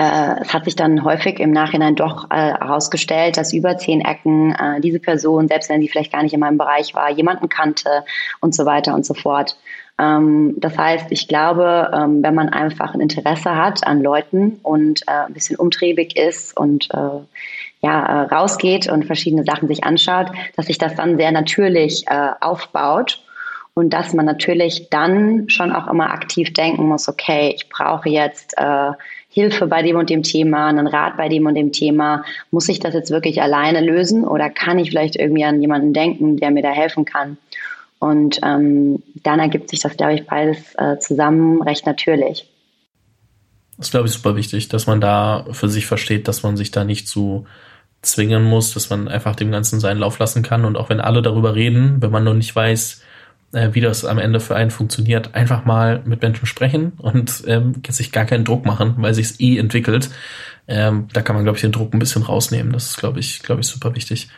[0.00, 4.80] es hat sich dann häufig im Nachhinein doch äh, herausgestellt, dass über zehn Ecken äh,
[4.80, 8.04] diese Person, selbst wenn sie vielleicht gar nicht in meinem Bereich war, jemanden kannte
[8.40, 9.56] und so weiter und so fort.
[9.98, 15.02] Ähm, das heißt, ich glaube, ähm, wenn man einfach ein Interesse hat an Leuten und
[15.08, 17.20] äh, ein bisschen umtriebig ist und äh,
[17.80, 22.30] ja, äh, rausgeht und verschiedene Sachen sich anschaut, dass sich das dann sehr natürlich äh,
[22.40, 23.22] aufbaut
[23.74, 28.54] und dass man natürlich dann schon auch immer aktiv denken muss, okay, ich brauche jetzt
[28.56, 28.92] äh,
[29.28, 32.24] Hilfe bei dem und dem Thema, einen Rat bei dem und dem Thema.
[32.50, 36.38] Muss ich das jetzt wirklich alleine lösen oder kann ich vielleicht irgendwie an jemanden denken,
[36.38, 37.36] der mir da helfen kann?
[37.98, 42.48] Und ähm, dann ergibt sich das, glaube ich, beides äh, zusammen recht natürlich.
[43.76, 46.70] Das ist, glaube ich, super wichtig, dass man da für sich versteht, dass man sich
[46.70, 47.46] da nicht zu
[48.02, 50.64] zwingen muss, dass man einfach dem Ganzen seinen Lauf lassen kann.
[50.64, 53.02] Und auch wenn alle darüber reden, wenn man noch nicht weiß,
[53.52, 57.82] äh, wie das am Ende für einen funktioniert, einfach mal mit Menschen sprechen und ähm,
[57.88, 60.10] sich gar keinen Druck machen, weil sich es eh entwickelt.
[60.66, 62.72] Ähm, da kann man, glaube ich, den Druck ein bisschen rausnehmen.
[62.72, 64.28] Das ist, glaube ich, glaube ich, super wichtig.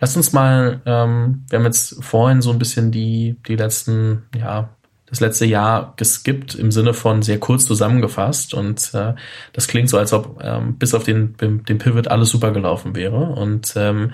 [0.00, 4.70] Lass uns mal, ähm, wir haben jetzt vorhin so ein bisschen die, die letzten, ja,
[5.06, 9.14] das letzte Jahr geskippt im Sinne von sehr kurz zusammengefasst und äh,
[9.52, 13.16] das klingt so, als ob ähm, bis auf den, den Pivot alles super gelaufen wäre
[13.16, 14.12] und ähm,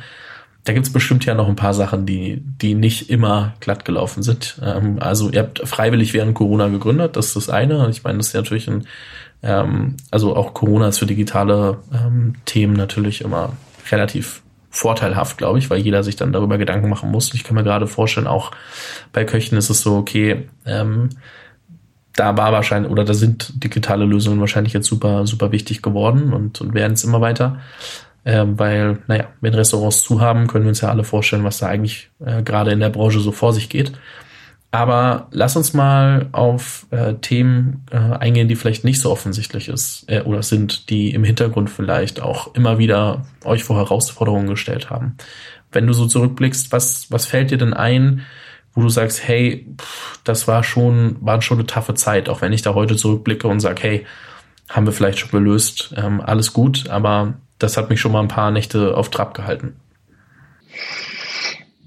[0.64, 4.58] da gibt's bestimmt ja noch ein paar Sachen, die, die nicht immer glatt gelaufen sind.
[4.62, 7.88] Ähm, also ihr habt freiwillig während Corona gegründet, das ist das eine.
[7.90, 8.86] Ich meine, das ist natürlich ein,
[9.42, 13.52] ähm, also auch Corona ist für digitale ähm, Themen natürlich immer
[13.90, 17.32] relativ vorteilhaft, glaube ich, weil jeder sich dann darüber Gedanken machen muss.
[17.34, 18.50] Ich kann mir gerade vorstellen, auch
[19.12, 21.10] bei Köchen ist es so, okay, ähm,
[22.16, 26.60] da war wahrscheinlich, oder da sind digitale Lösungen wahrscheinlich jetzt super, super wichtig geworden und,
[26.60, 27.60] und werden es immer weiter.
[28.26, 31.66] Ähm, weil, naja, wenn Restaurants zu haben, können wir uns ja alle vorstellen, was da
[31.66, 33.92] eigentlich äh, gerade in der Branche so vor sich geht.
[34.74, 40.04] Aber lass uns mal auf äh, Themen äh, eingehen, die vielleicht nicht so offensichtlich ist
[40.08, 45.16] äh, oder sind, die im Hintergrund vielleicht auch immer wieder euch vor Herausforderungen gestellt haben.
[45.70, 48.22] Wenn du so zurückblickst, was, was fällt dir denn ein,
[48.74, 52.52] wo du sagst, hey, pff, das war schon, war schon eine taffe Zeit, auch wenn
[52.52, 54.06] ich da heute zurückblicke und sage, hey,
[54.68, 58.28] haben wir vielleicht schon gelöst, ähm, alles gut, aber das hat mich schon mal ein
[58.28, 59.76] paar Nächte auf Trab gehalten.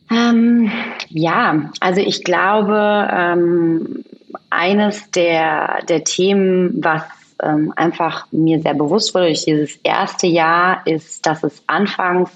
[0.10, 0.72] Ähm,
[1.10, 4.04] ja, also ich glaube, ähm,
[4.50, 7.04] eines der, der Themen, was
[7.44, 12.32] ähm, einfach mir sehr bewusst wurde durch dieses erste Jahr, ist, dass es anfangs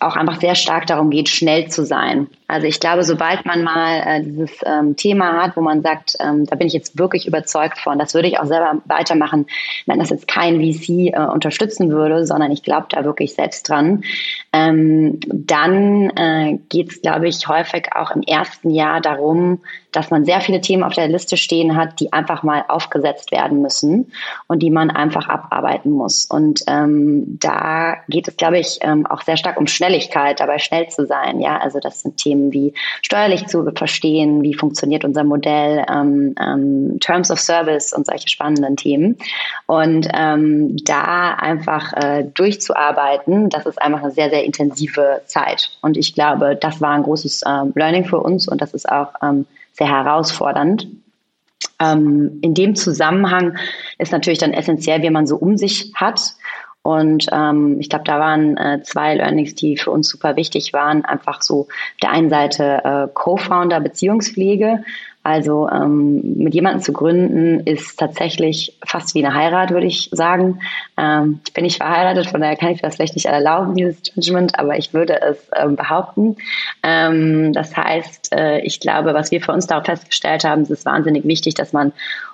[0.00, 2.26] auch einfach sehr stark darum geht, schnell zu sein.
[2.52, 6.44] Also ich glaube, sobald man mal äh, dieses ähm, Thema hat, wo man sagt, ähm,
[6.44, 9.46] da bin ich jetzt wirklich überzeugt von, das würde ich auch selber weitermachen,
[9.86, 14.04] wenn das jetzt kein VC äh, unterstützen würde, sondern ich glaube da wirklich selbst dran,
[14.52, 19.60] ähm, dann äh, geht es, glaube ich, häufig auch im ersten Jahr darum,
[19.92, 23.60] dass man sehr viele Themen auf der Liste stehen hat, die einfach mal aufgesetzt werden
[23.60, 24.12] müssen
[24.46, 26.24] und die man einfach abarbeiten muss.
[26.24, 30.88] Und ähm, da geht es, glaube ich, ähm, auch sehr stark um Schnelligkeit, dabei schnell
[30.88, 31.40] zu sein.
[31.40, 36.98] Ja, also das sind Themen wie steuerlich zu verstehen, wie funktioniert unser Modell, ähm, ähm,
[37.00, 39.18] Terms of Service und solche spannenden Themen.
[39.66, 45.70] Und ähm, da einfach äh, durchzuarbeiten, das ist einfach eine sehr, sehr intensive Zeit.
[45.82, 49.12] Und ich glaube, das war ein großes ähm, Learning für uns und das ist auch
[49.22, 50.88] ähm, sehr herausfordernd.
[51.80, 53.56] Ähm, in dem Zusammenhang
[53.98, 56.20] ist natürlich dann essentiell, wie man so um sich hat.
[56.82, 61.04] Und ähm, ich glaube, da waren äh, zwei Learnings, die für uns super wichtig waren.
[61.04, 61.68] Einfach so auf
[62.02, 64.82] der einen Seite äh, Co-Founder Beziehungspflege.
[65.24, 70.60] Also ähm, mit jemandem zu gründen ist tatsächlich fast wie eine Heirat, würde ich sagen.
[70.96, 74.58] Ähm, ich bin nicht verheiratet, von daher kann ich das vielleicht nicht erlauben, dieses Judgment,
[74.58, 76.36] aber ich würde es ähm, behaupten.
[76.82, 81.24] Das heißt, äh, ich glaube, was wir für uns darauf festgestellt haben, es ist wahnsinnig
[81.24, 81.92] wichtig, dass man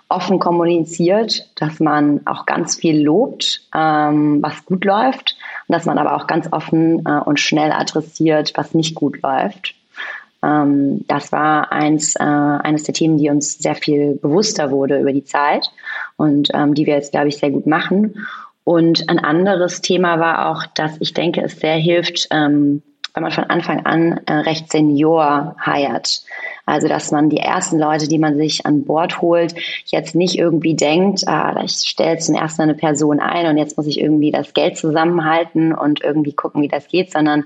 [0.09, 5.37] offen kommuniziert, dass man auch ganz viel lobt, ähm, was gut läuft,
[5.69, 9.75] und dass man aber auch ganz offen äh, und schnell adressiert, was nicht gut läuft.
[10.43, 15.13] Ähm, das war eins, äh, eines der Themen, die uns sehr viel bewusster wurde über
[15.13, 15.69] die Zeit
[16.17, 18.27] und ähm, die wir jetzt, glaube ich, sehr gut machen.
[18.65, 22.83] Und ein anderes Thema war auch, dass ich denke, es sehr hilft, ähm,
[23.19, 26.23] wenn man von Anfang an äh, recht senior hired.
[26.67, 29.55] Also, dass man die ersten Leute, die man sich an Bord holt,
[29.87, 33.89] jetzt nicht irgendwie denkt, ah, ich stelle zum ersten eine Person ein und jetzt muss
[33.89, 37.45] ich irgendwie das Geld zusammenhalten und irgendwie gucken, wie das geht, sondern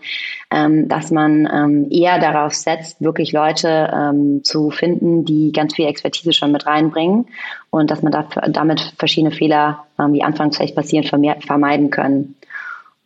[0.50, 5.86] ähm, dass man ähm, eher darauf setzt, wirklich Leute ähm, zu finden, die ganz viel
[5.86, 7.28] Expertise schon mit reinbringen
[7.70, 11.04] und dass man da, damit verschiedene Fehler, ähm, die anfangs vielleicht passieren,
[11.40, 12.34] vermeiden können.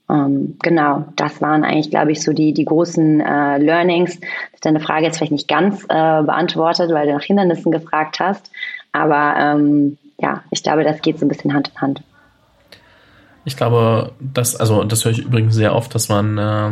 [0.08, 4.20] Ähm, genau, das waren eigentlich, glaube ich, so die, die großen äh, Learnings.
[4.20, 8.20] Das ist deine Frage jetzt vielleicht nicht ganz äh, beantwortet, weil du nach Hindernissen gefragt
[8.20, 8.50] hast.
[8.92, 12.02] Aber ähm, ja, ich glaube, das geht so ein bisschen Hand in Hand.
[13.44, 16.70] Ich glaube, das, also das höre ich übrigens sehr oft, dass man äh,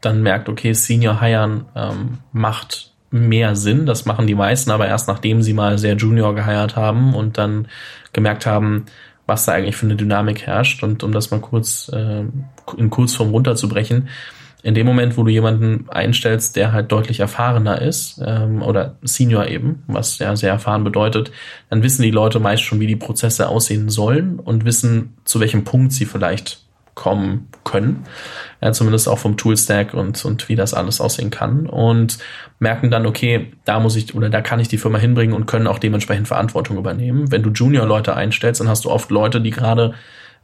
[0.00, 3.86] dann merkt, okay, Senior Hiren ähm, macht mehr Sinn.
[3.86, 7.66] Das machen die meisten, aber erst nachdem sie mal sehr Junior geheiert haben und dann
[8.12, 8.86] gemerkt haben,
[9.30, 10.82] was da eigentlich für eine Dynamik herrscht.
[10.82, 12.24] Und um das mal kurz äh,
[12.76, 14.08] in Kurzform runterzubrechen,
[14.62, 19.46] in dem Moment, wo du jemanden einstellst, der halt deutlich erfahrener ist, ähm, oder Senior
[19.46, 21.30] eben, was ja sehr erfahren bedeutet,
[21.70, 25.62] dann wissen die Leute meist schon, wie die Prozesse aussehen sollen und wissen, zu welchem
[25.62, 26.66] Punkt sie vielleicht
[27.00, 28.04] kommen können,
[28.60, 31.66] ja, zumindest auch vom Toolstack und, und wie das alles aussehen kann.
[31.66, 32.18] Und
[32.58, 35.66] merken dann, okay, da muss ich oder da kann ich die Firma hinbringen und können
[35.66, 37.32] auch dementsprechend Verantwortung übernehmen.
[37.32, 39.94] Wenn du Junior-Leute einstellst, dann hast du oft Leute, die gerade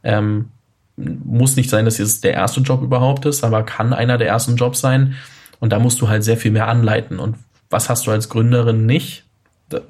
[0.03, 0.49] ähm,
[0.95, 4.55] muss nicht sein, dass es der erste Job überhaupt ist, aber kann einer der ersten
[4.55, 5.13] Jobs sein.
[5.59, 7.19] Und da musst du halt sehr viel mehr anleiten.
[7.19, 7.37] Und
[7.69, 9.25] was hast du als Gründerin nicht?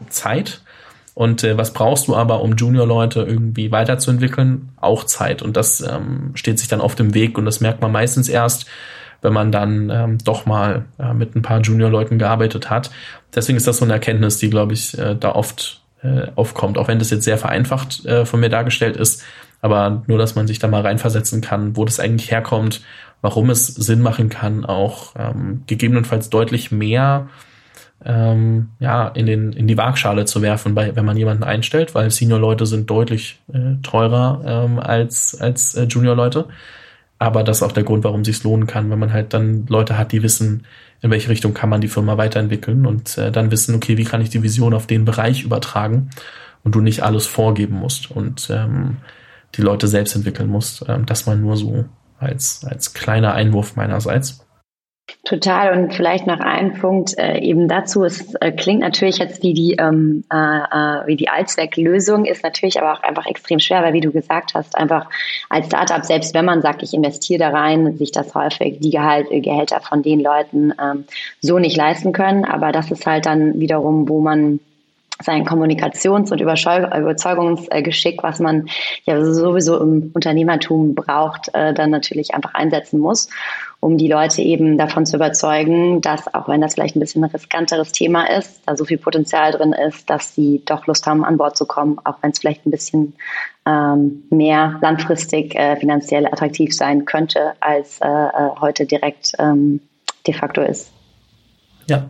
[0.09, 0.61] Zeit
[1.17, 4.69] und äh, was brauchst du aber, um Junior-Leute irgendwie weiterzuentwickeln?
[4.79, 5.41] Auch Zeit.
[5.41, 8.67] Und das ähm, steht sich dann auf dem Weg und das merkt man meistens erst,
[9.23, 12.91] wenn man dann ähm, doch mal äh, mit ein paar Junior-Leuten gearbeitet hat.
[13.33, 16.87] Deswegen ist das so eine Erkenntnis, die, glaube ich, äh, da oft äh, aufkommt, auch
[16.87, 19.23] wenn das jetzt sehr vereinfacht äh, von mir dargestellt ist.
[19.59, 22.81] Aber nur, dass man sich da mal reinversetzen kann, wo das eigentlich herkommt,
[23.23, 27.27] warum es Sinn machen kann, auch ähm, gegebenenfalls deutlich mehr
[28.05, 32.11] ähm, ja, in, den, in die Waagschale zu werfen, bei, wenn man jemanden einstellt, weil
[32.11, 36.45] Senior-Leute sind deutlich äh, teurer ähm, als, als äh, Junior-Leute.
[37.19, 39.97] Aber das ist auch der Grund, warum sich lohnen kann, wenn man halt dann Leute
[39.97, 40.65] hat, die wissen,
[41.01, 44.21] in welche Richtung kann man die Firma weiterentwickeln und äh, dann wissen, okay, wie kann
[44.21, 46.09] ich die Vision auf den Bereich übertragen
[46.63, 48.97] und du nicht alles vorgeben musst und ähm,
[49.55, 50.85] die Leute selbst entwickeln musst.
[50.87, 51.85] Ähm, das mal nur so
[52.19, 54.46] als, als kleiner Einwurf meinerseits.
[55.23, 58.03] Total und vielleicht noch ein Punkt äh, eben dazu.
[58.03, 62.81] Es äh, klingt natürlich jetzt wie die ähm, äh, äh, wie die Allzwecklösung, ist natürlich
[62.81, 65.09] aber auch einfach extrem schwer, weil wie du gesagt hast, einfach
[65.49, 69.27] als Startup selbst wenn man sagt, ich investiere da rein, sich das häufig die Gehalt,
[69.29, 71.05] Gehälter von den Leuten ähm,
[71.41, 72.45] so nicht leisten können.
[72.45, 74.59] Aber das ist halt dann wiederum, wo man
[75.21, 78.69] sein Kommunikations- und Überzeugungsgeschick, was man
[79.05, 83.29] ja sowieso im Unternehmertum braucht, äh, dann natürlich einfach einsetzen muss,
[83.79, 87.29] um die Leute eben davon zu überzeugen, dass auch wenn das vielleicht ein bisschen ein
[87.29, 91.37] riskanteres Thema ist, da so viel Potenzial drin ist, dass sie doch Lust haben, an
[91.37, 93.13] Bord zu kommen, auch wenn es vielleicht ein bisschen
[93.65, 99.81] ähm, mehr langfristig äh, finanziell attraktiv sein könnte, als äh, äh heute direkt ähm,
[100.25, 100.91] de facto ist.
[101.87, 102.09] Ja,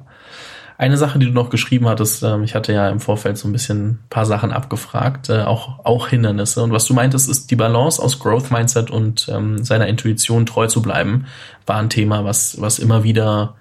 [0.80, 3.52] eine Sache, die du noch geschrieben hattest, ähm, ich hatte ja im Vorfeld so ein
[3.52, 6.62] bisschen ein paar Sachen abgefragt, äh, auch, auch Hindernisse.
[6.62, 10.68] Und was du meintest, ist die Balance aus Growth Mindset und ähm, seiner Intuition treu
[10.68, 11.26] zu bleiben,
[11.68, 13.56] war ein Thema, was, was immer wieder,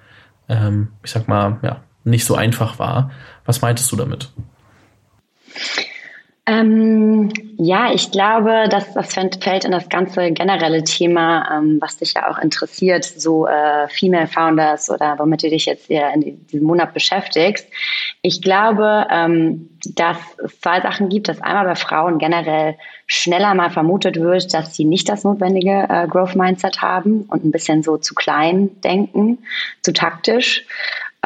[0.49, 3.11] ähm, ich sag mal, ja, nicht so einfach war.
[3.45, 4.33] Was meintest du damit?
[6.49, 7.29] Ähm,
[7.59, 12.31] ja, ich glaube, dass das fällt in das ganze generelle Thema, ähm, was dich ja
[12.31, 16.95] auch interessiert, so äh, Female Founders oder womit du dich jetzt hier in diesem Monat
[16.95, 17.67] beschäftigst.
[18.23, 23.71] Ich glaube, ähm, dass es zwei Sachen gibt, dass einmal bei Frauen generell schneller mal
[23.71, 27.97] vermutet wird, dass sie nicht das notwendige äh, Growth Mindset haben und ein bisschen so
[27.97, 29.39] zu klein denken,
[29.83, 30.65] zu taktisch.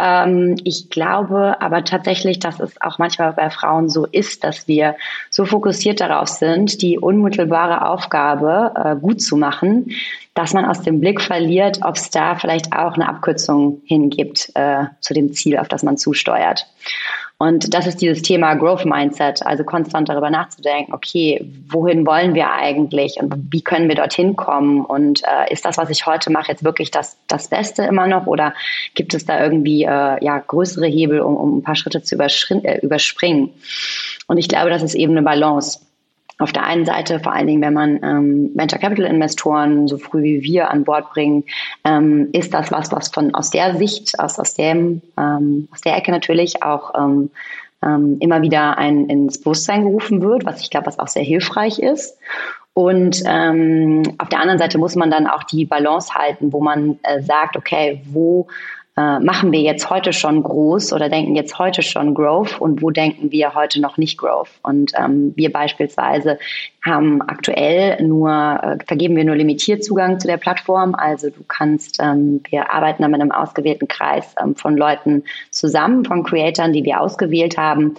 [0.00, 4.96] Ähm, ich glaube aber tatsächlich, dass es auch manchmal bei Frauen so ist, dass wir
[5.28, 9.90] so fokussiert darauf sind, die unmittelbare Aufgabe äh, gut zu machen,
[10.34, 14.84] dass man aus dem Blick verliert, ob es da vielleicht auch eine Abkürzung hingibt äh,
[15.00, 16.66] zu dem Ziel, auf das man zusteuert.
[17.42, 22.50] Und das ist dieses Thema Growth Mindset, also konstant darüber nachzudenken, okay, wohin wollen wir
[22.50, 26.52] eigentlich und wie können wir dorthin kommen und äh, ist das, was ich heute mache,
[26.52, 28.52] jetzt wirklich das, das Beste immer noch oder
[28.94, 32.78] gibt es da irgendwie äh, ja, größere Hebel, um, um ein paar Schritte zu äh,
[32.82, 33.48] überspringen?
[34.26, 35.80] Und ich glaube, das ist eben eine Balance
[36.40, 40.22] auf der einen Seite, vor allen Dingen, wenn man ähm, Venture Capital Investoren so früh
[40.22, 41.46] wie wir an Bord bringt,
[41.84, 45.96] ähm, ist das was, was von aus der Sicht, aus, aus, dem, ähm, aus der
[45.96, 47.30] Ecke natürlich auch ähm,
[47.82, 51.78] ähm, immer wieder ein, ins Bewusstsein gerufen wird, was ich glaube, was auch sehr hilfreich
[51.78, 52.18] ist.
[52.72, 56.98] Und ähm, auf der anderen Seite muss man dann auch die Balance halten, wo man
[57.02, 58.46] äh, sagt, okay, wo
[58.96, 62.90] äh, machen wir jetzt heute schon groß oder denken jetzt heute schon Growth und wo
[62.90, 64.50] denken wir heute noch nicht Growth?
[64.62, 66.38] Und ähm, wir beispielsweise
[66.84, 70.94] haben aktuell nur, äh, vergeben wir nur limitiert Zugang zu der Plattform.
[70.96, 76.04] Also du kannst, ähm, wir arbeiten da mit einem ausgewählten Kreis ähm, von Leuten zusammen,
[76.04, 77.94] von Creatoren, die wir ausgewählt haben,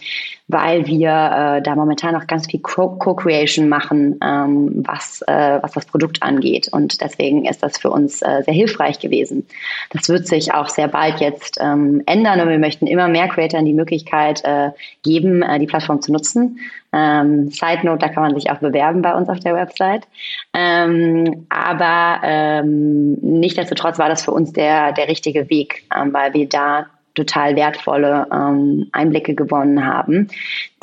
[0.52, 5.86] weil wir äh, da momentan noch ganz viel Co-Creation machen, ähm, was, äh, was das
[5.86, 6.68] Produkt angeht.
[6.72, 9.46] Und deswegen ist das für uns äh, sehr hilfreich gewesen.
[9.92, 13.66] Das wird sich auch sehr bald jetzt ähm, ändern und wir möchten immer mehr Creatoren
[13.66, 14.72] die Möglichkeit äh,
[15.04, 16.60] geben, äh, die Plattform zu nutzen.
[16.94, 20.08] Ähm, Side Note, da kann man sich auch bewerben bei uns auf der Website.
[20.54, 26.50] Ähm, aber ähm, nichtsdestotrotz war das für uns der, der richtige Weg, ähm, weil wir
[26.50, 30.28] da total wertvolle ähm, Einblicke gewonnen haben,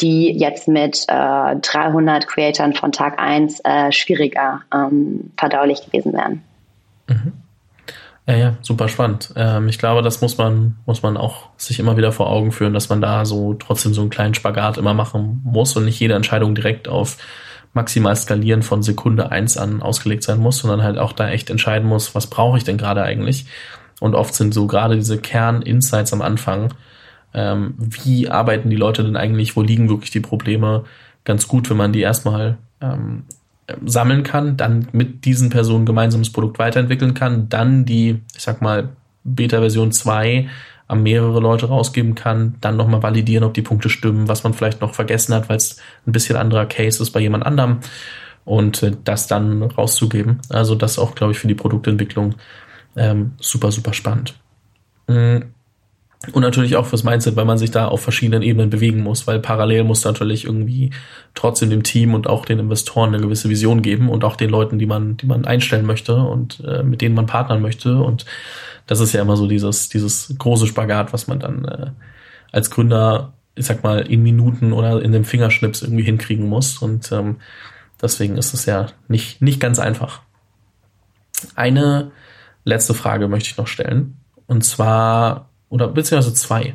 [0.00, 6.42] die jetzt mit äh, 300 Creatoren von Tag 1 äh, schwieriger ähm, verdaulich gewesen wären.
[7.08, 7.32] Mhm.
[8.26, 9.32] Ja, ja, super spannend.
[9.36, 12.74] Ähm, ich glaube, das muss man, muss man auch sich immer wieder vor Augen führen,
[12.74, 16.12] dass man da so trotzdem so einen kleinen Spagat immer machen muss und nicht jede
[16.12, 17.16] Entscheidung direkt auf
[17.72, 21.88] maximal skalieren von Sekunde eins an ausgelegt sein muss, sondern halt auch da echt entscheiden
[21.88, 23.46] muss, was brauche ich denn gerade eigentlich?
[24.00, 26.74] Und oft sind so gerade diese Kern-Insights am Anfang,
[27.34, 30.84] ähm, wie arbeiten die Leute denn eigentlich, wo liegen wirklich die Probleme,
[31.24, 33.24] ganz gut, wenn man die erstmal ähm,
[33.84, 38.90] sammeln kann, dann mit diesen Personen gemeinsames Produkt weiterentwickeln kann, dann die, ich sag mal,
[39.24, 40.48] Beta-Version 2
[40.86, 44.80] an mehrere Leute rausgeben kann, dann nochmal validieren, ob die Punkte stimmen, was man vielleicht
[44.80, 47.80] noch vergessen hat, weil es ein bisschen anderer Case ist bei jemand anderem
[48.46, 50.40] und äh, das dann rauszugeben.
[50.48, 52.36] Also das auch, glaube ich, für die Produktentwicklung
[52.98, 54.34] ähm, super, super spannend.
[55.06, 55.38] Mm.
[56.32, 59.38] Und natürlich auch fürs Mindset, weil man sich da auf verschiedenen Ebenen bewegen muss, weil
[59.38, 60.90] parallel muss natürlich irgendwie
[61.34, 64.80] trotzdem dem Team und auch den Investoren eine gewisse Vision geben und auch den Leuten,
[64.80, 67.98] die man, die man einstellen möchte und äh, mit denen man partnern möchte.
[67.98, 68.26] Und
[68.88, 71.90] das ist ja immer so dieses, dieses große Spagat, was man dann äh,
[72.50, 76.78] als Gründer, ich sag mal, in Minuten oder in dem Fingerschnips irgendwie hinkriegen muss.
[76.78, 77.36] Und ähm,
[78.02, 80.22] deswegen ist es ja nicht, nicht ganz einfach.
[81.54, 82.10] Eine
[82.68, 84.16] letzte Frage möchte ich noch stellen.
[84.46, 86.74] Und zwar, oder beziehungsweise zwei.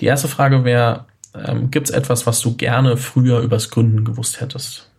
[0.00, 4.40] Die erste Frage wäre, ähm, gibt es etwas, was du gerne früher übers Gründen gewusst
[4.40, 4.90] hättest?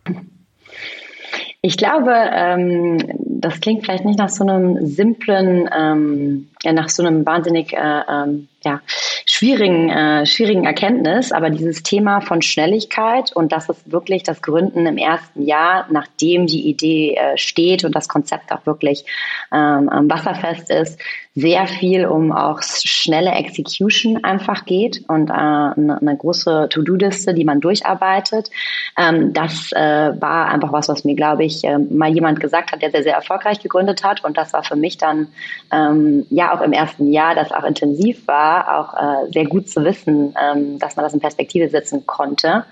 [1.62, 7.02] Ich glaube, ähm, das klingt vielleicht nicht nach so einem simplen, ähm, ja, nach so
[7.02, 8.80] einem wahnsinnig äh, ähm, ja,
[9.24, 14.84] schwierigen, äh, schwierigen Erkenntnis, aber dieses Thema von Schnelligkeit und das ist wirklich das Gründen
[14.86, 19.06] im ersten Jahr, nachdem die Idee äh, steht und das Konzept auch wirklich
[19.52, 21.00] ähm, wasserfest ist,
[21.34, 27.44] sehr viel um auch schnelle Execution einfach geht und äh, eine, eine große To-Do-Liste, die
[27.44, 28.50] man durcharbeitet.
[28.98, 29.80] Ähm, das äh,
[30.20, 33.14] war einfach was, was mir, glaube ich, äh, mal jemand gesagt hat, der sehr, sehr
[33.14, 35.28] erfolgreich gegründet hat und das war für mich dann
[35.72, 39.84] ähm, ja auch im ersten Jahr, das auch intensiv war, auch äh, sehr gut zu
[39.84, 42.64] wissen, ähm, dass man das in Perspektive setzen konnte.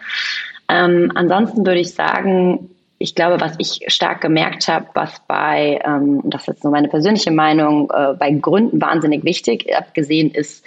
[0.69, 6.21] Ähm, ansonsten würde ich sagen, ich glaube, was ich stark gemerkt habe, was bei, ähm,
[6.25, 10.65] das ist jetzt nur meine persönliche Meinung, äh, bei Gründen wahnsinnig wichtig, abgesehen ist,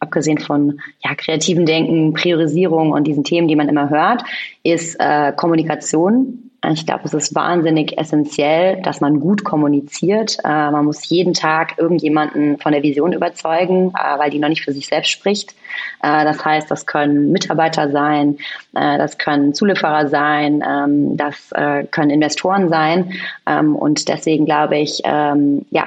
[0.00, 4.22] abgesehen von ja, kreativen Denken, Priorisierung und diesen Themen, die man immer hört,
[4.62, 6.43] ist äh, Kommunikation.
[6.72, 10.38] Ich glaube, es ist wahnsinnig essentiell, dass man gut kommuniziert.
[10.44, 14.64] Äh, man muss jeden Tag irgendjemanden von der Vision überzeugen, äh, weil die noch nicht
[14.64, 15.54] für sich selbst spricht.
[16.02, 18.38] Äh, das heißt, das können Mitarbeiter sein,
[18.74, 23.12] äh, das können Zulieferer sein, ähm, das äh, können Investoren sein.
[23.46, 25.86] Ähm, und deswegen glaube ich, ähm, ja,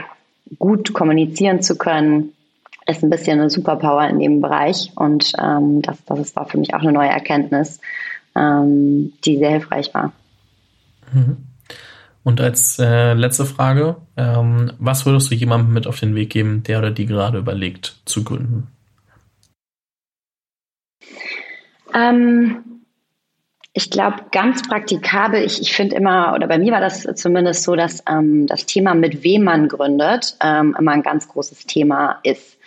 [0.59, 2.33] gut kommunizieren zu können,
[2.85, 4.91] ist ein bisschen eine Superpower in dem Bereich.
[4.95, 7.79] Und ähm, das, das war für mich auch eine neue Erkenntnis,
[8.35, 10.13] ähm, die sehr hilfreich war.
[11.13, 11.37] Mhm.
[12.23, 16.61] Und als äh, letzte Frage, ähm, was würdest du jemandem mit auf den Weg geben,
[16.63, 18.67] der oder die gerade überlegt zu gründen?
[21.93, 22.81] Ähm,
[23.71, 27.75] ich glaube, ganz praktikabel, ich, ich finde immer, oder bei mir war das zumindest so,
[27.75, 32.57] dass ähm, das Thema, mit wem man gründet, ähm, immer ein ganz großes Thema ist.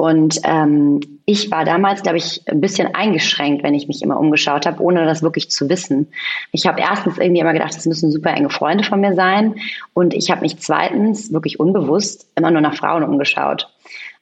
[0.00, 4.64] Und ähm, ich war damals, glaube ich, ein bisschen eingeschränkt, wenn ich mich immer umgeschaut
[4.64, 6.06] habe, ohne das wirklich zu wissen.
[6.52, 9.56] Ich habe erstens irgendwie immer gedacht, das müssen super enge Freunde von mir sein.
[9.94, 13.74] Und ich habe mich zweitens wirklich unbewusst immer nur nach Frauen umgeschaut.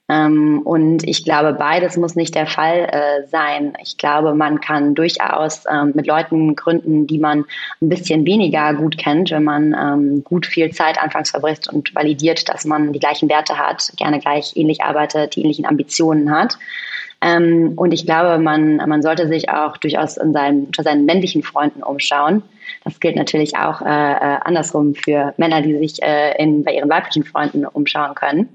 [0.09, 3.77] Ähm, und ich glaube, beides muss nicht der Fall äh, sein.
[3.83, 7.45] Ich glaube, man kann durchaus ähm, mit Leuten gründen, die man
[7.83, 12.49] ein bisschen weniger gut kennt, wenn man ähm, gut viel Zeit anfangs verbringt und validiert,
[12.49, 16.57] dass man die gleichen Werte hat, gerne gleich ähnlich arbeitet, die ähnlichen Ambitionen hat.
[17.21, 21.43] Ähm, und ich glaube, man, man sollte sich auch durchaus in seinen, unter seinen männlichen
[21.43, 22.43] Freunden umschauen.
[22.85, 26.91] Das gilt natürlich auch äh, äh andersrum für Männer, die sich äh, in, bei ihren
[26.91, 28.49] weiblichen Freunden umschauen können.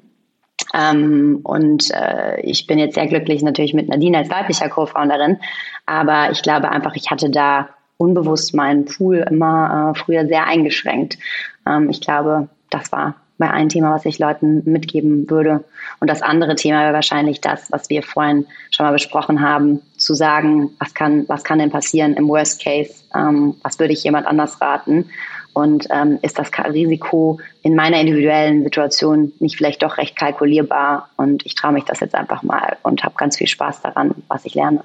[0.73, 5.37] Ähm, und äh, ich bin jetzt sehr glücklich natürlich mit Nadine als weiblicher Co-Founderin.
[5.85, 11.17] Aber ich glaube einfach, ich hatte da unbewusst meinen Pool immer äh, früher sehr eingeschränkt.
[11.67, 15.63] Ähm, ich glaube, das war bei ein Thema, was ich Leuten mitgeben würde.
[15.99, 20.13] Und das andere Thema wäre wahrscheinlich das, was wir vorhin schon mal besprochen haben, zu
[20.13, 22.93] sagen, was kann, was kann denn passieren im Worst Case?
[23.13, 25.09] Ähm, was würde ich jemand anders raten?
[25.53, 31.09] Und ähm, ist das Risiko in meiner individuellen Situation nicht vielleicht doch recht kalkulierbar?
[31.17, 34.45] Und ich traue mich das jetzt einfach mal und habe ganz viel Spaß daran, was
[34.45, 34.83] ich lerne.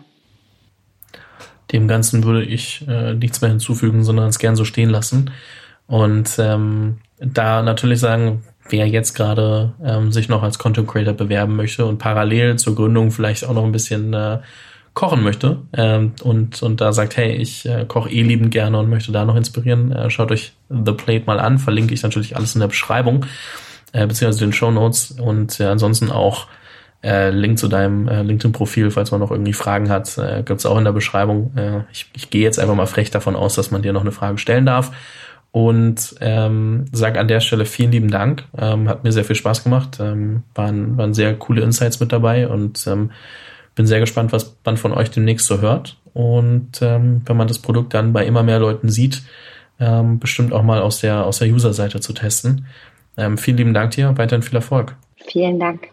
[1.72, 5.30] Dem Ganzen würde ich äh, nichts mehr hinzufügen, sondern es gern so stehen lassen.
[5.86, 11.56] Und ähm, da natürlich sagen, wer jetzt gerade ähm, sich noch als Content Creator bewerben
[11.56, 14.38] möchte und parallel zur Gründung vielleicht auch noch ein bisschen äh,
[14.96, 18.88] kochen möchte ähm, und, und da sagt, hey, ich äh, koche eh liebend gerne und
[18.88, 21.58] möchte da noch inspirieren, äh, schaut euch The Plate mal an.
[21.58, 23.26] Verlinke ich natürlich alles in der Beschreibung,
[23.92, 26.46] äh, beziehungsweise den Show Notes und äh, ansonsten auch
[27.04, 30.66] äh, Link zu deinem äh, LinkedIn-Profil, falls man noch irgendwie Fragen hat, äh, gibt es
[30.66, 31.52] auch in der Beschreibung.
[31.56, 34.12] Äh, ich, ich gehe jetzt einfach mal frech davon aus, dass man dir noch eine
[34.12, 34.92] Frage stellen darf.
[35.52, 38.44] Und ähm, sage an der Stelle vielen lieben Dank.
[38.56, 39.98] Ähm, hat mir sehr viel Spaß gemacht.
[40.00, 43.10] Ähm, waren, waren sehr coole Insights mit dabei und ähm,
[43.76, 45.98] bin sehr gespannt, was man von euch demnächst so hört.
[46.12, 49.22] Und ähm, wenn man das Produkt dann bei immer mehr Leuten sieht,
[49.78, 52.66] ähm, bestimmt auch mal aus der, aus der User-Seite zu testen.
[53.16, 54.96] Ähm, vielen lieben Dank dir, weiterhin viel Erfolg.
[55.28, 55.88] Vielen Dank.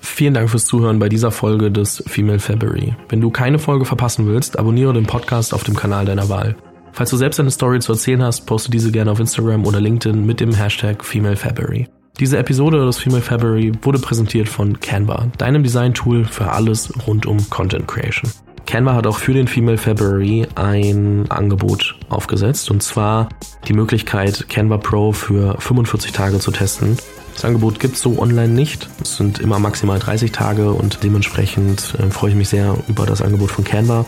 [0.00, 2.94] Vielen Dank fürs Zuhören bei dieser Folge des Female February.
[3.08, 6.56] Wenn du keine Folge verpassen willst, abonniere den Podcast auf dem Kanal deiner Wahl.
[6.92, 10.24] Falls du selbst eine Story zu erzählen hast, poste diese gerne auf Instagram oder LinkedIn
[10.24, 11.88] mit dem Hashtag Female February.
[12.20, 17.48] Diese Episode des Female February wurde präsentiert von Canva, deinem Design-Tool für alles rund um
[17.48, 18.28] Content Creation.
[18.66, 23.28] Canva hat auch für den Female February ein Angebot aufgesetzt und zwar
[23.68, 26.96] die Möglichkeit, Canva Pro für 45 Tage zu testen.
[27.34, 28.88] Das Angebot gibt es so online nicht.
[29.00, 33.22] Es sind immer maximal 30 Tage und dementsprechend äh, freue ich mich sehr über das
[33.22, 34.04] Angebot von Canva.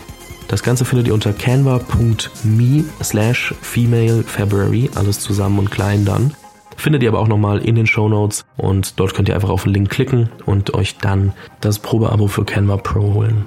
[0.49, 6.33] Das Ganze findet ihr unter canva.me slash female February, alles zusammen und klein dann.
[6.81, 9.65] Findet ihr aber auch nochmal in den Show Notes und dort könnt ihr einfach auf
[9.65, 13.45] den Link klicken und euch dann das Probeabo für Canva Pro holen.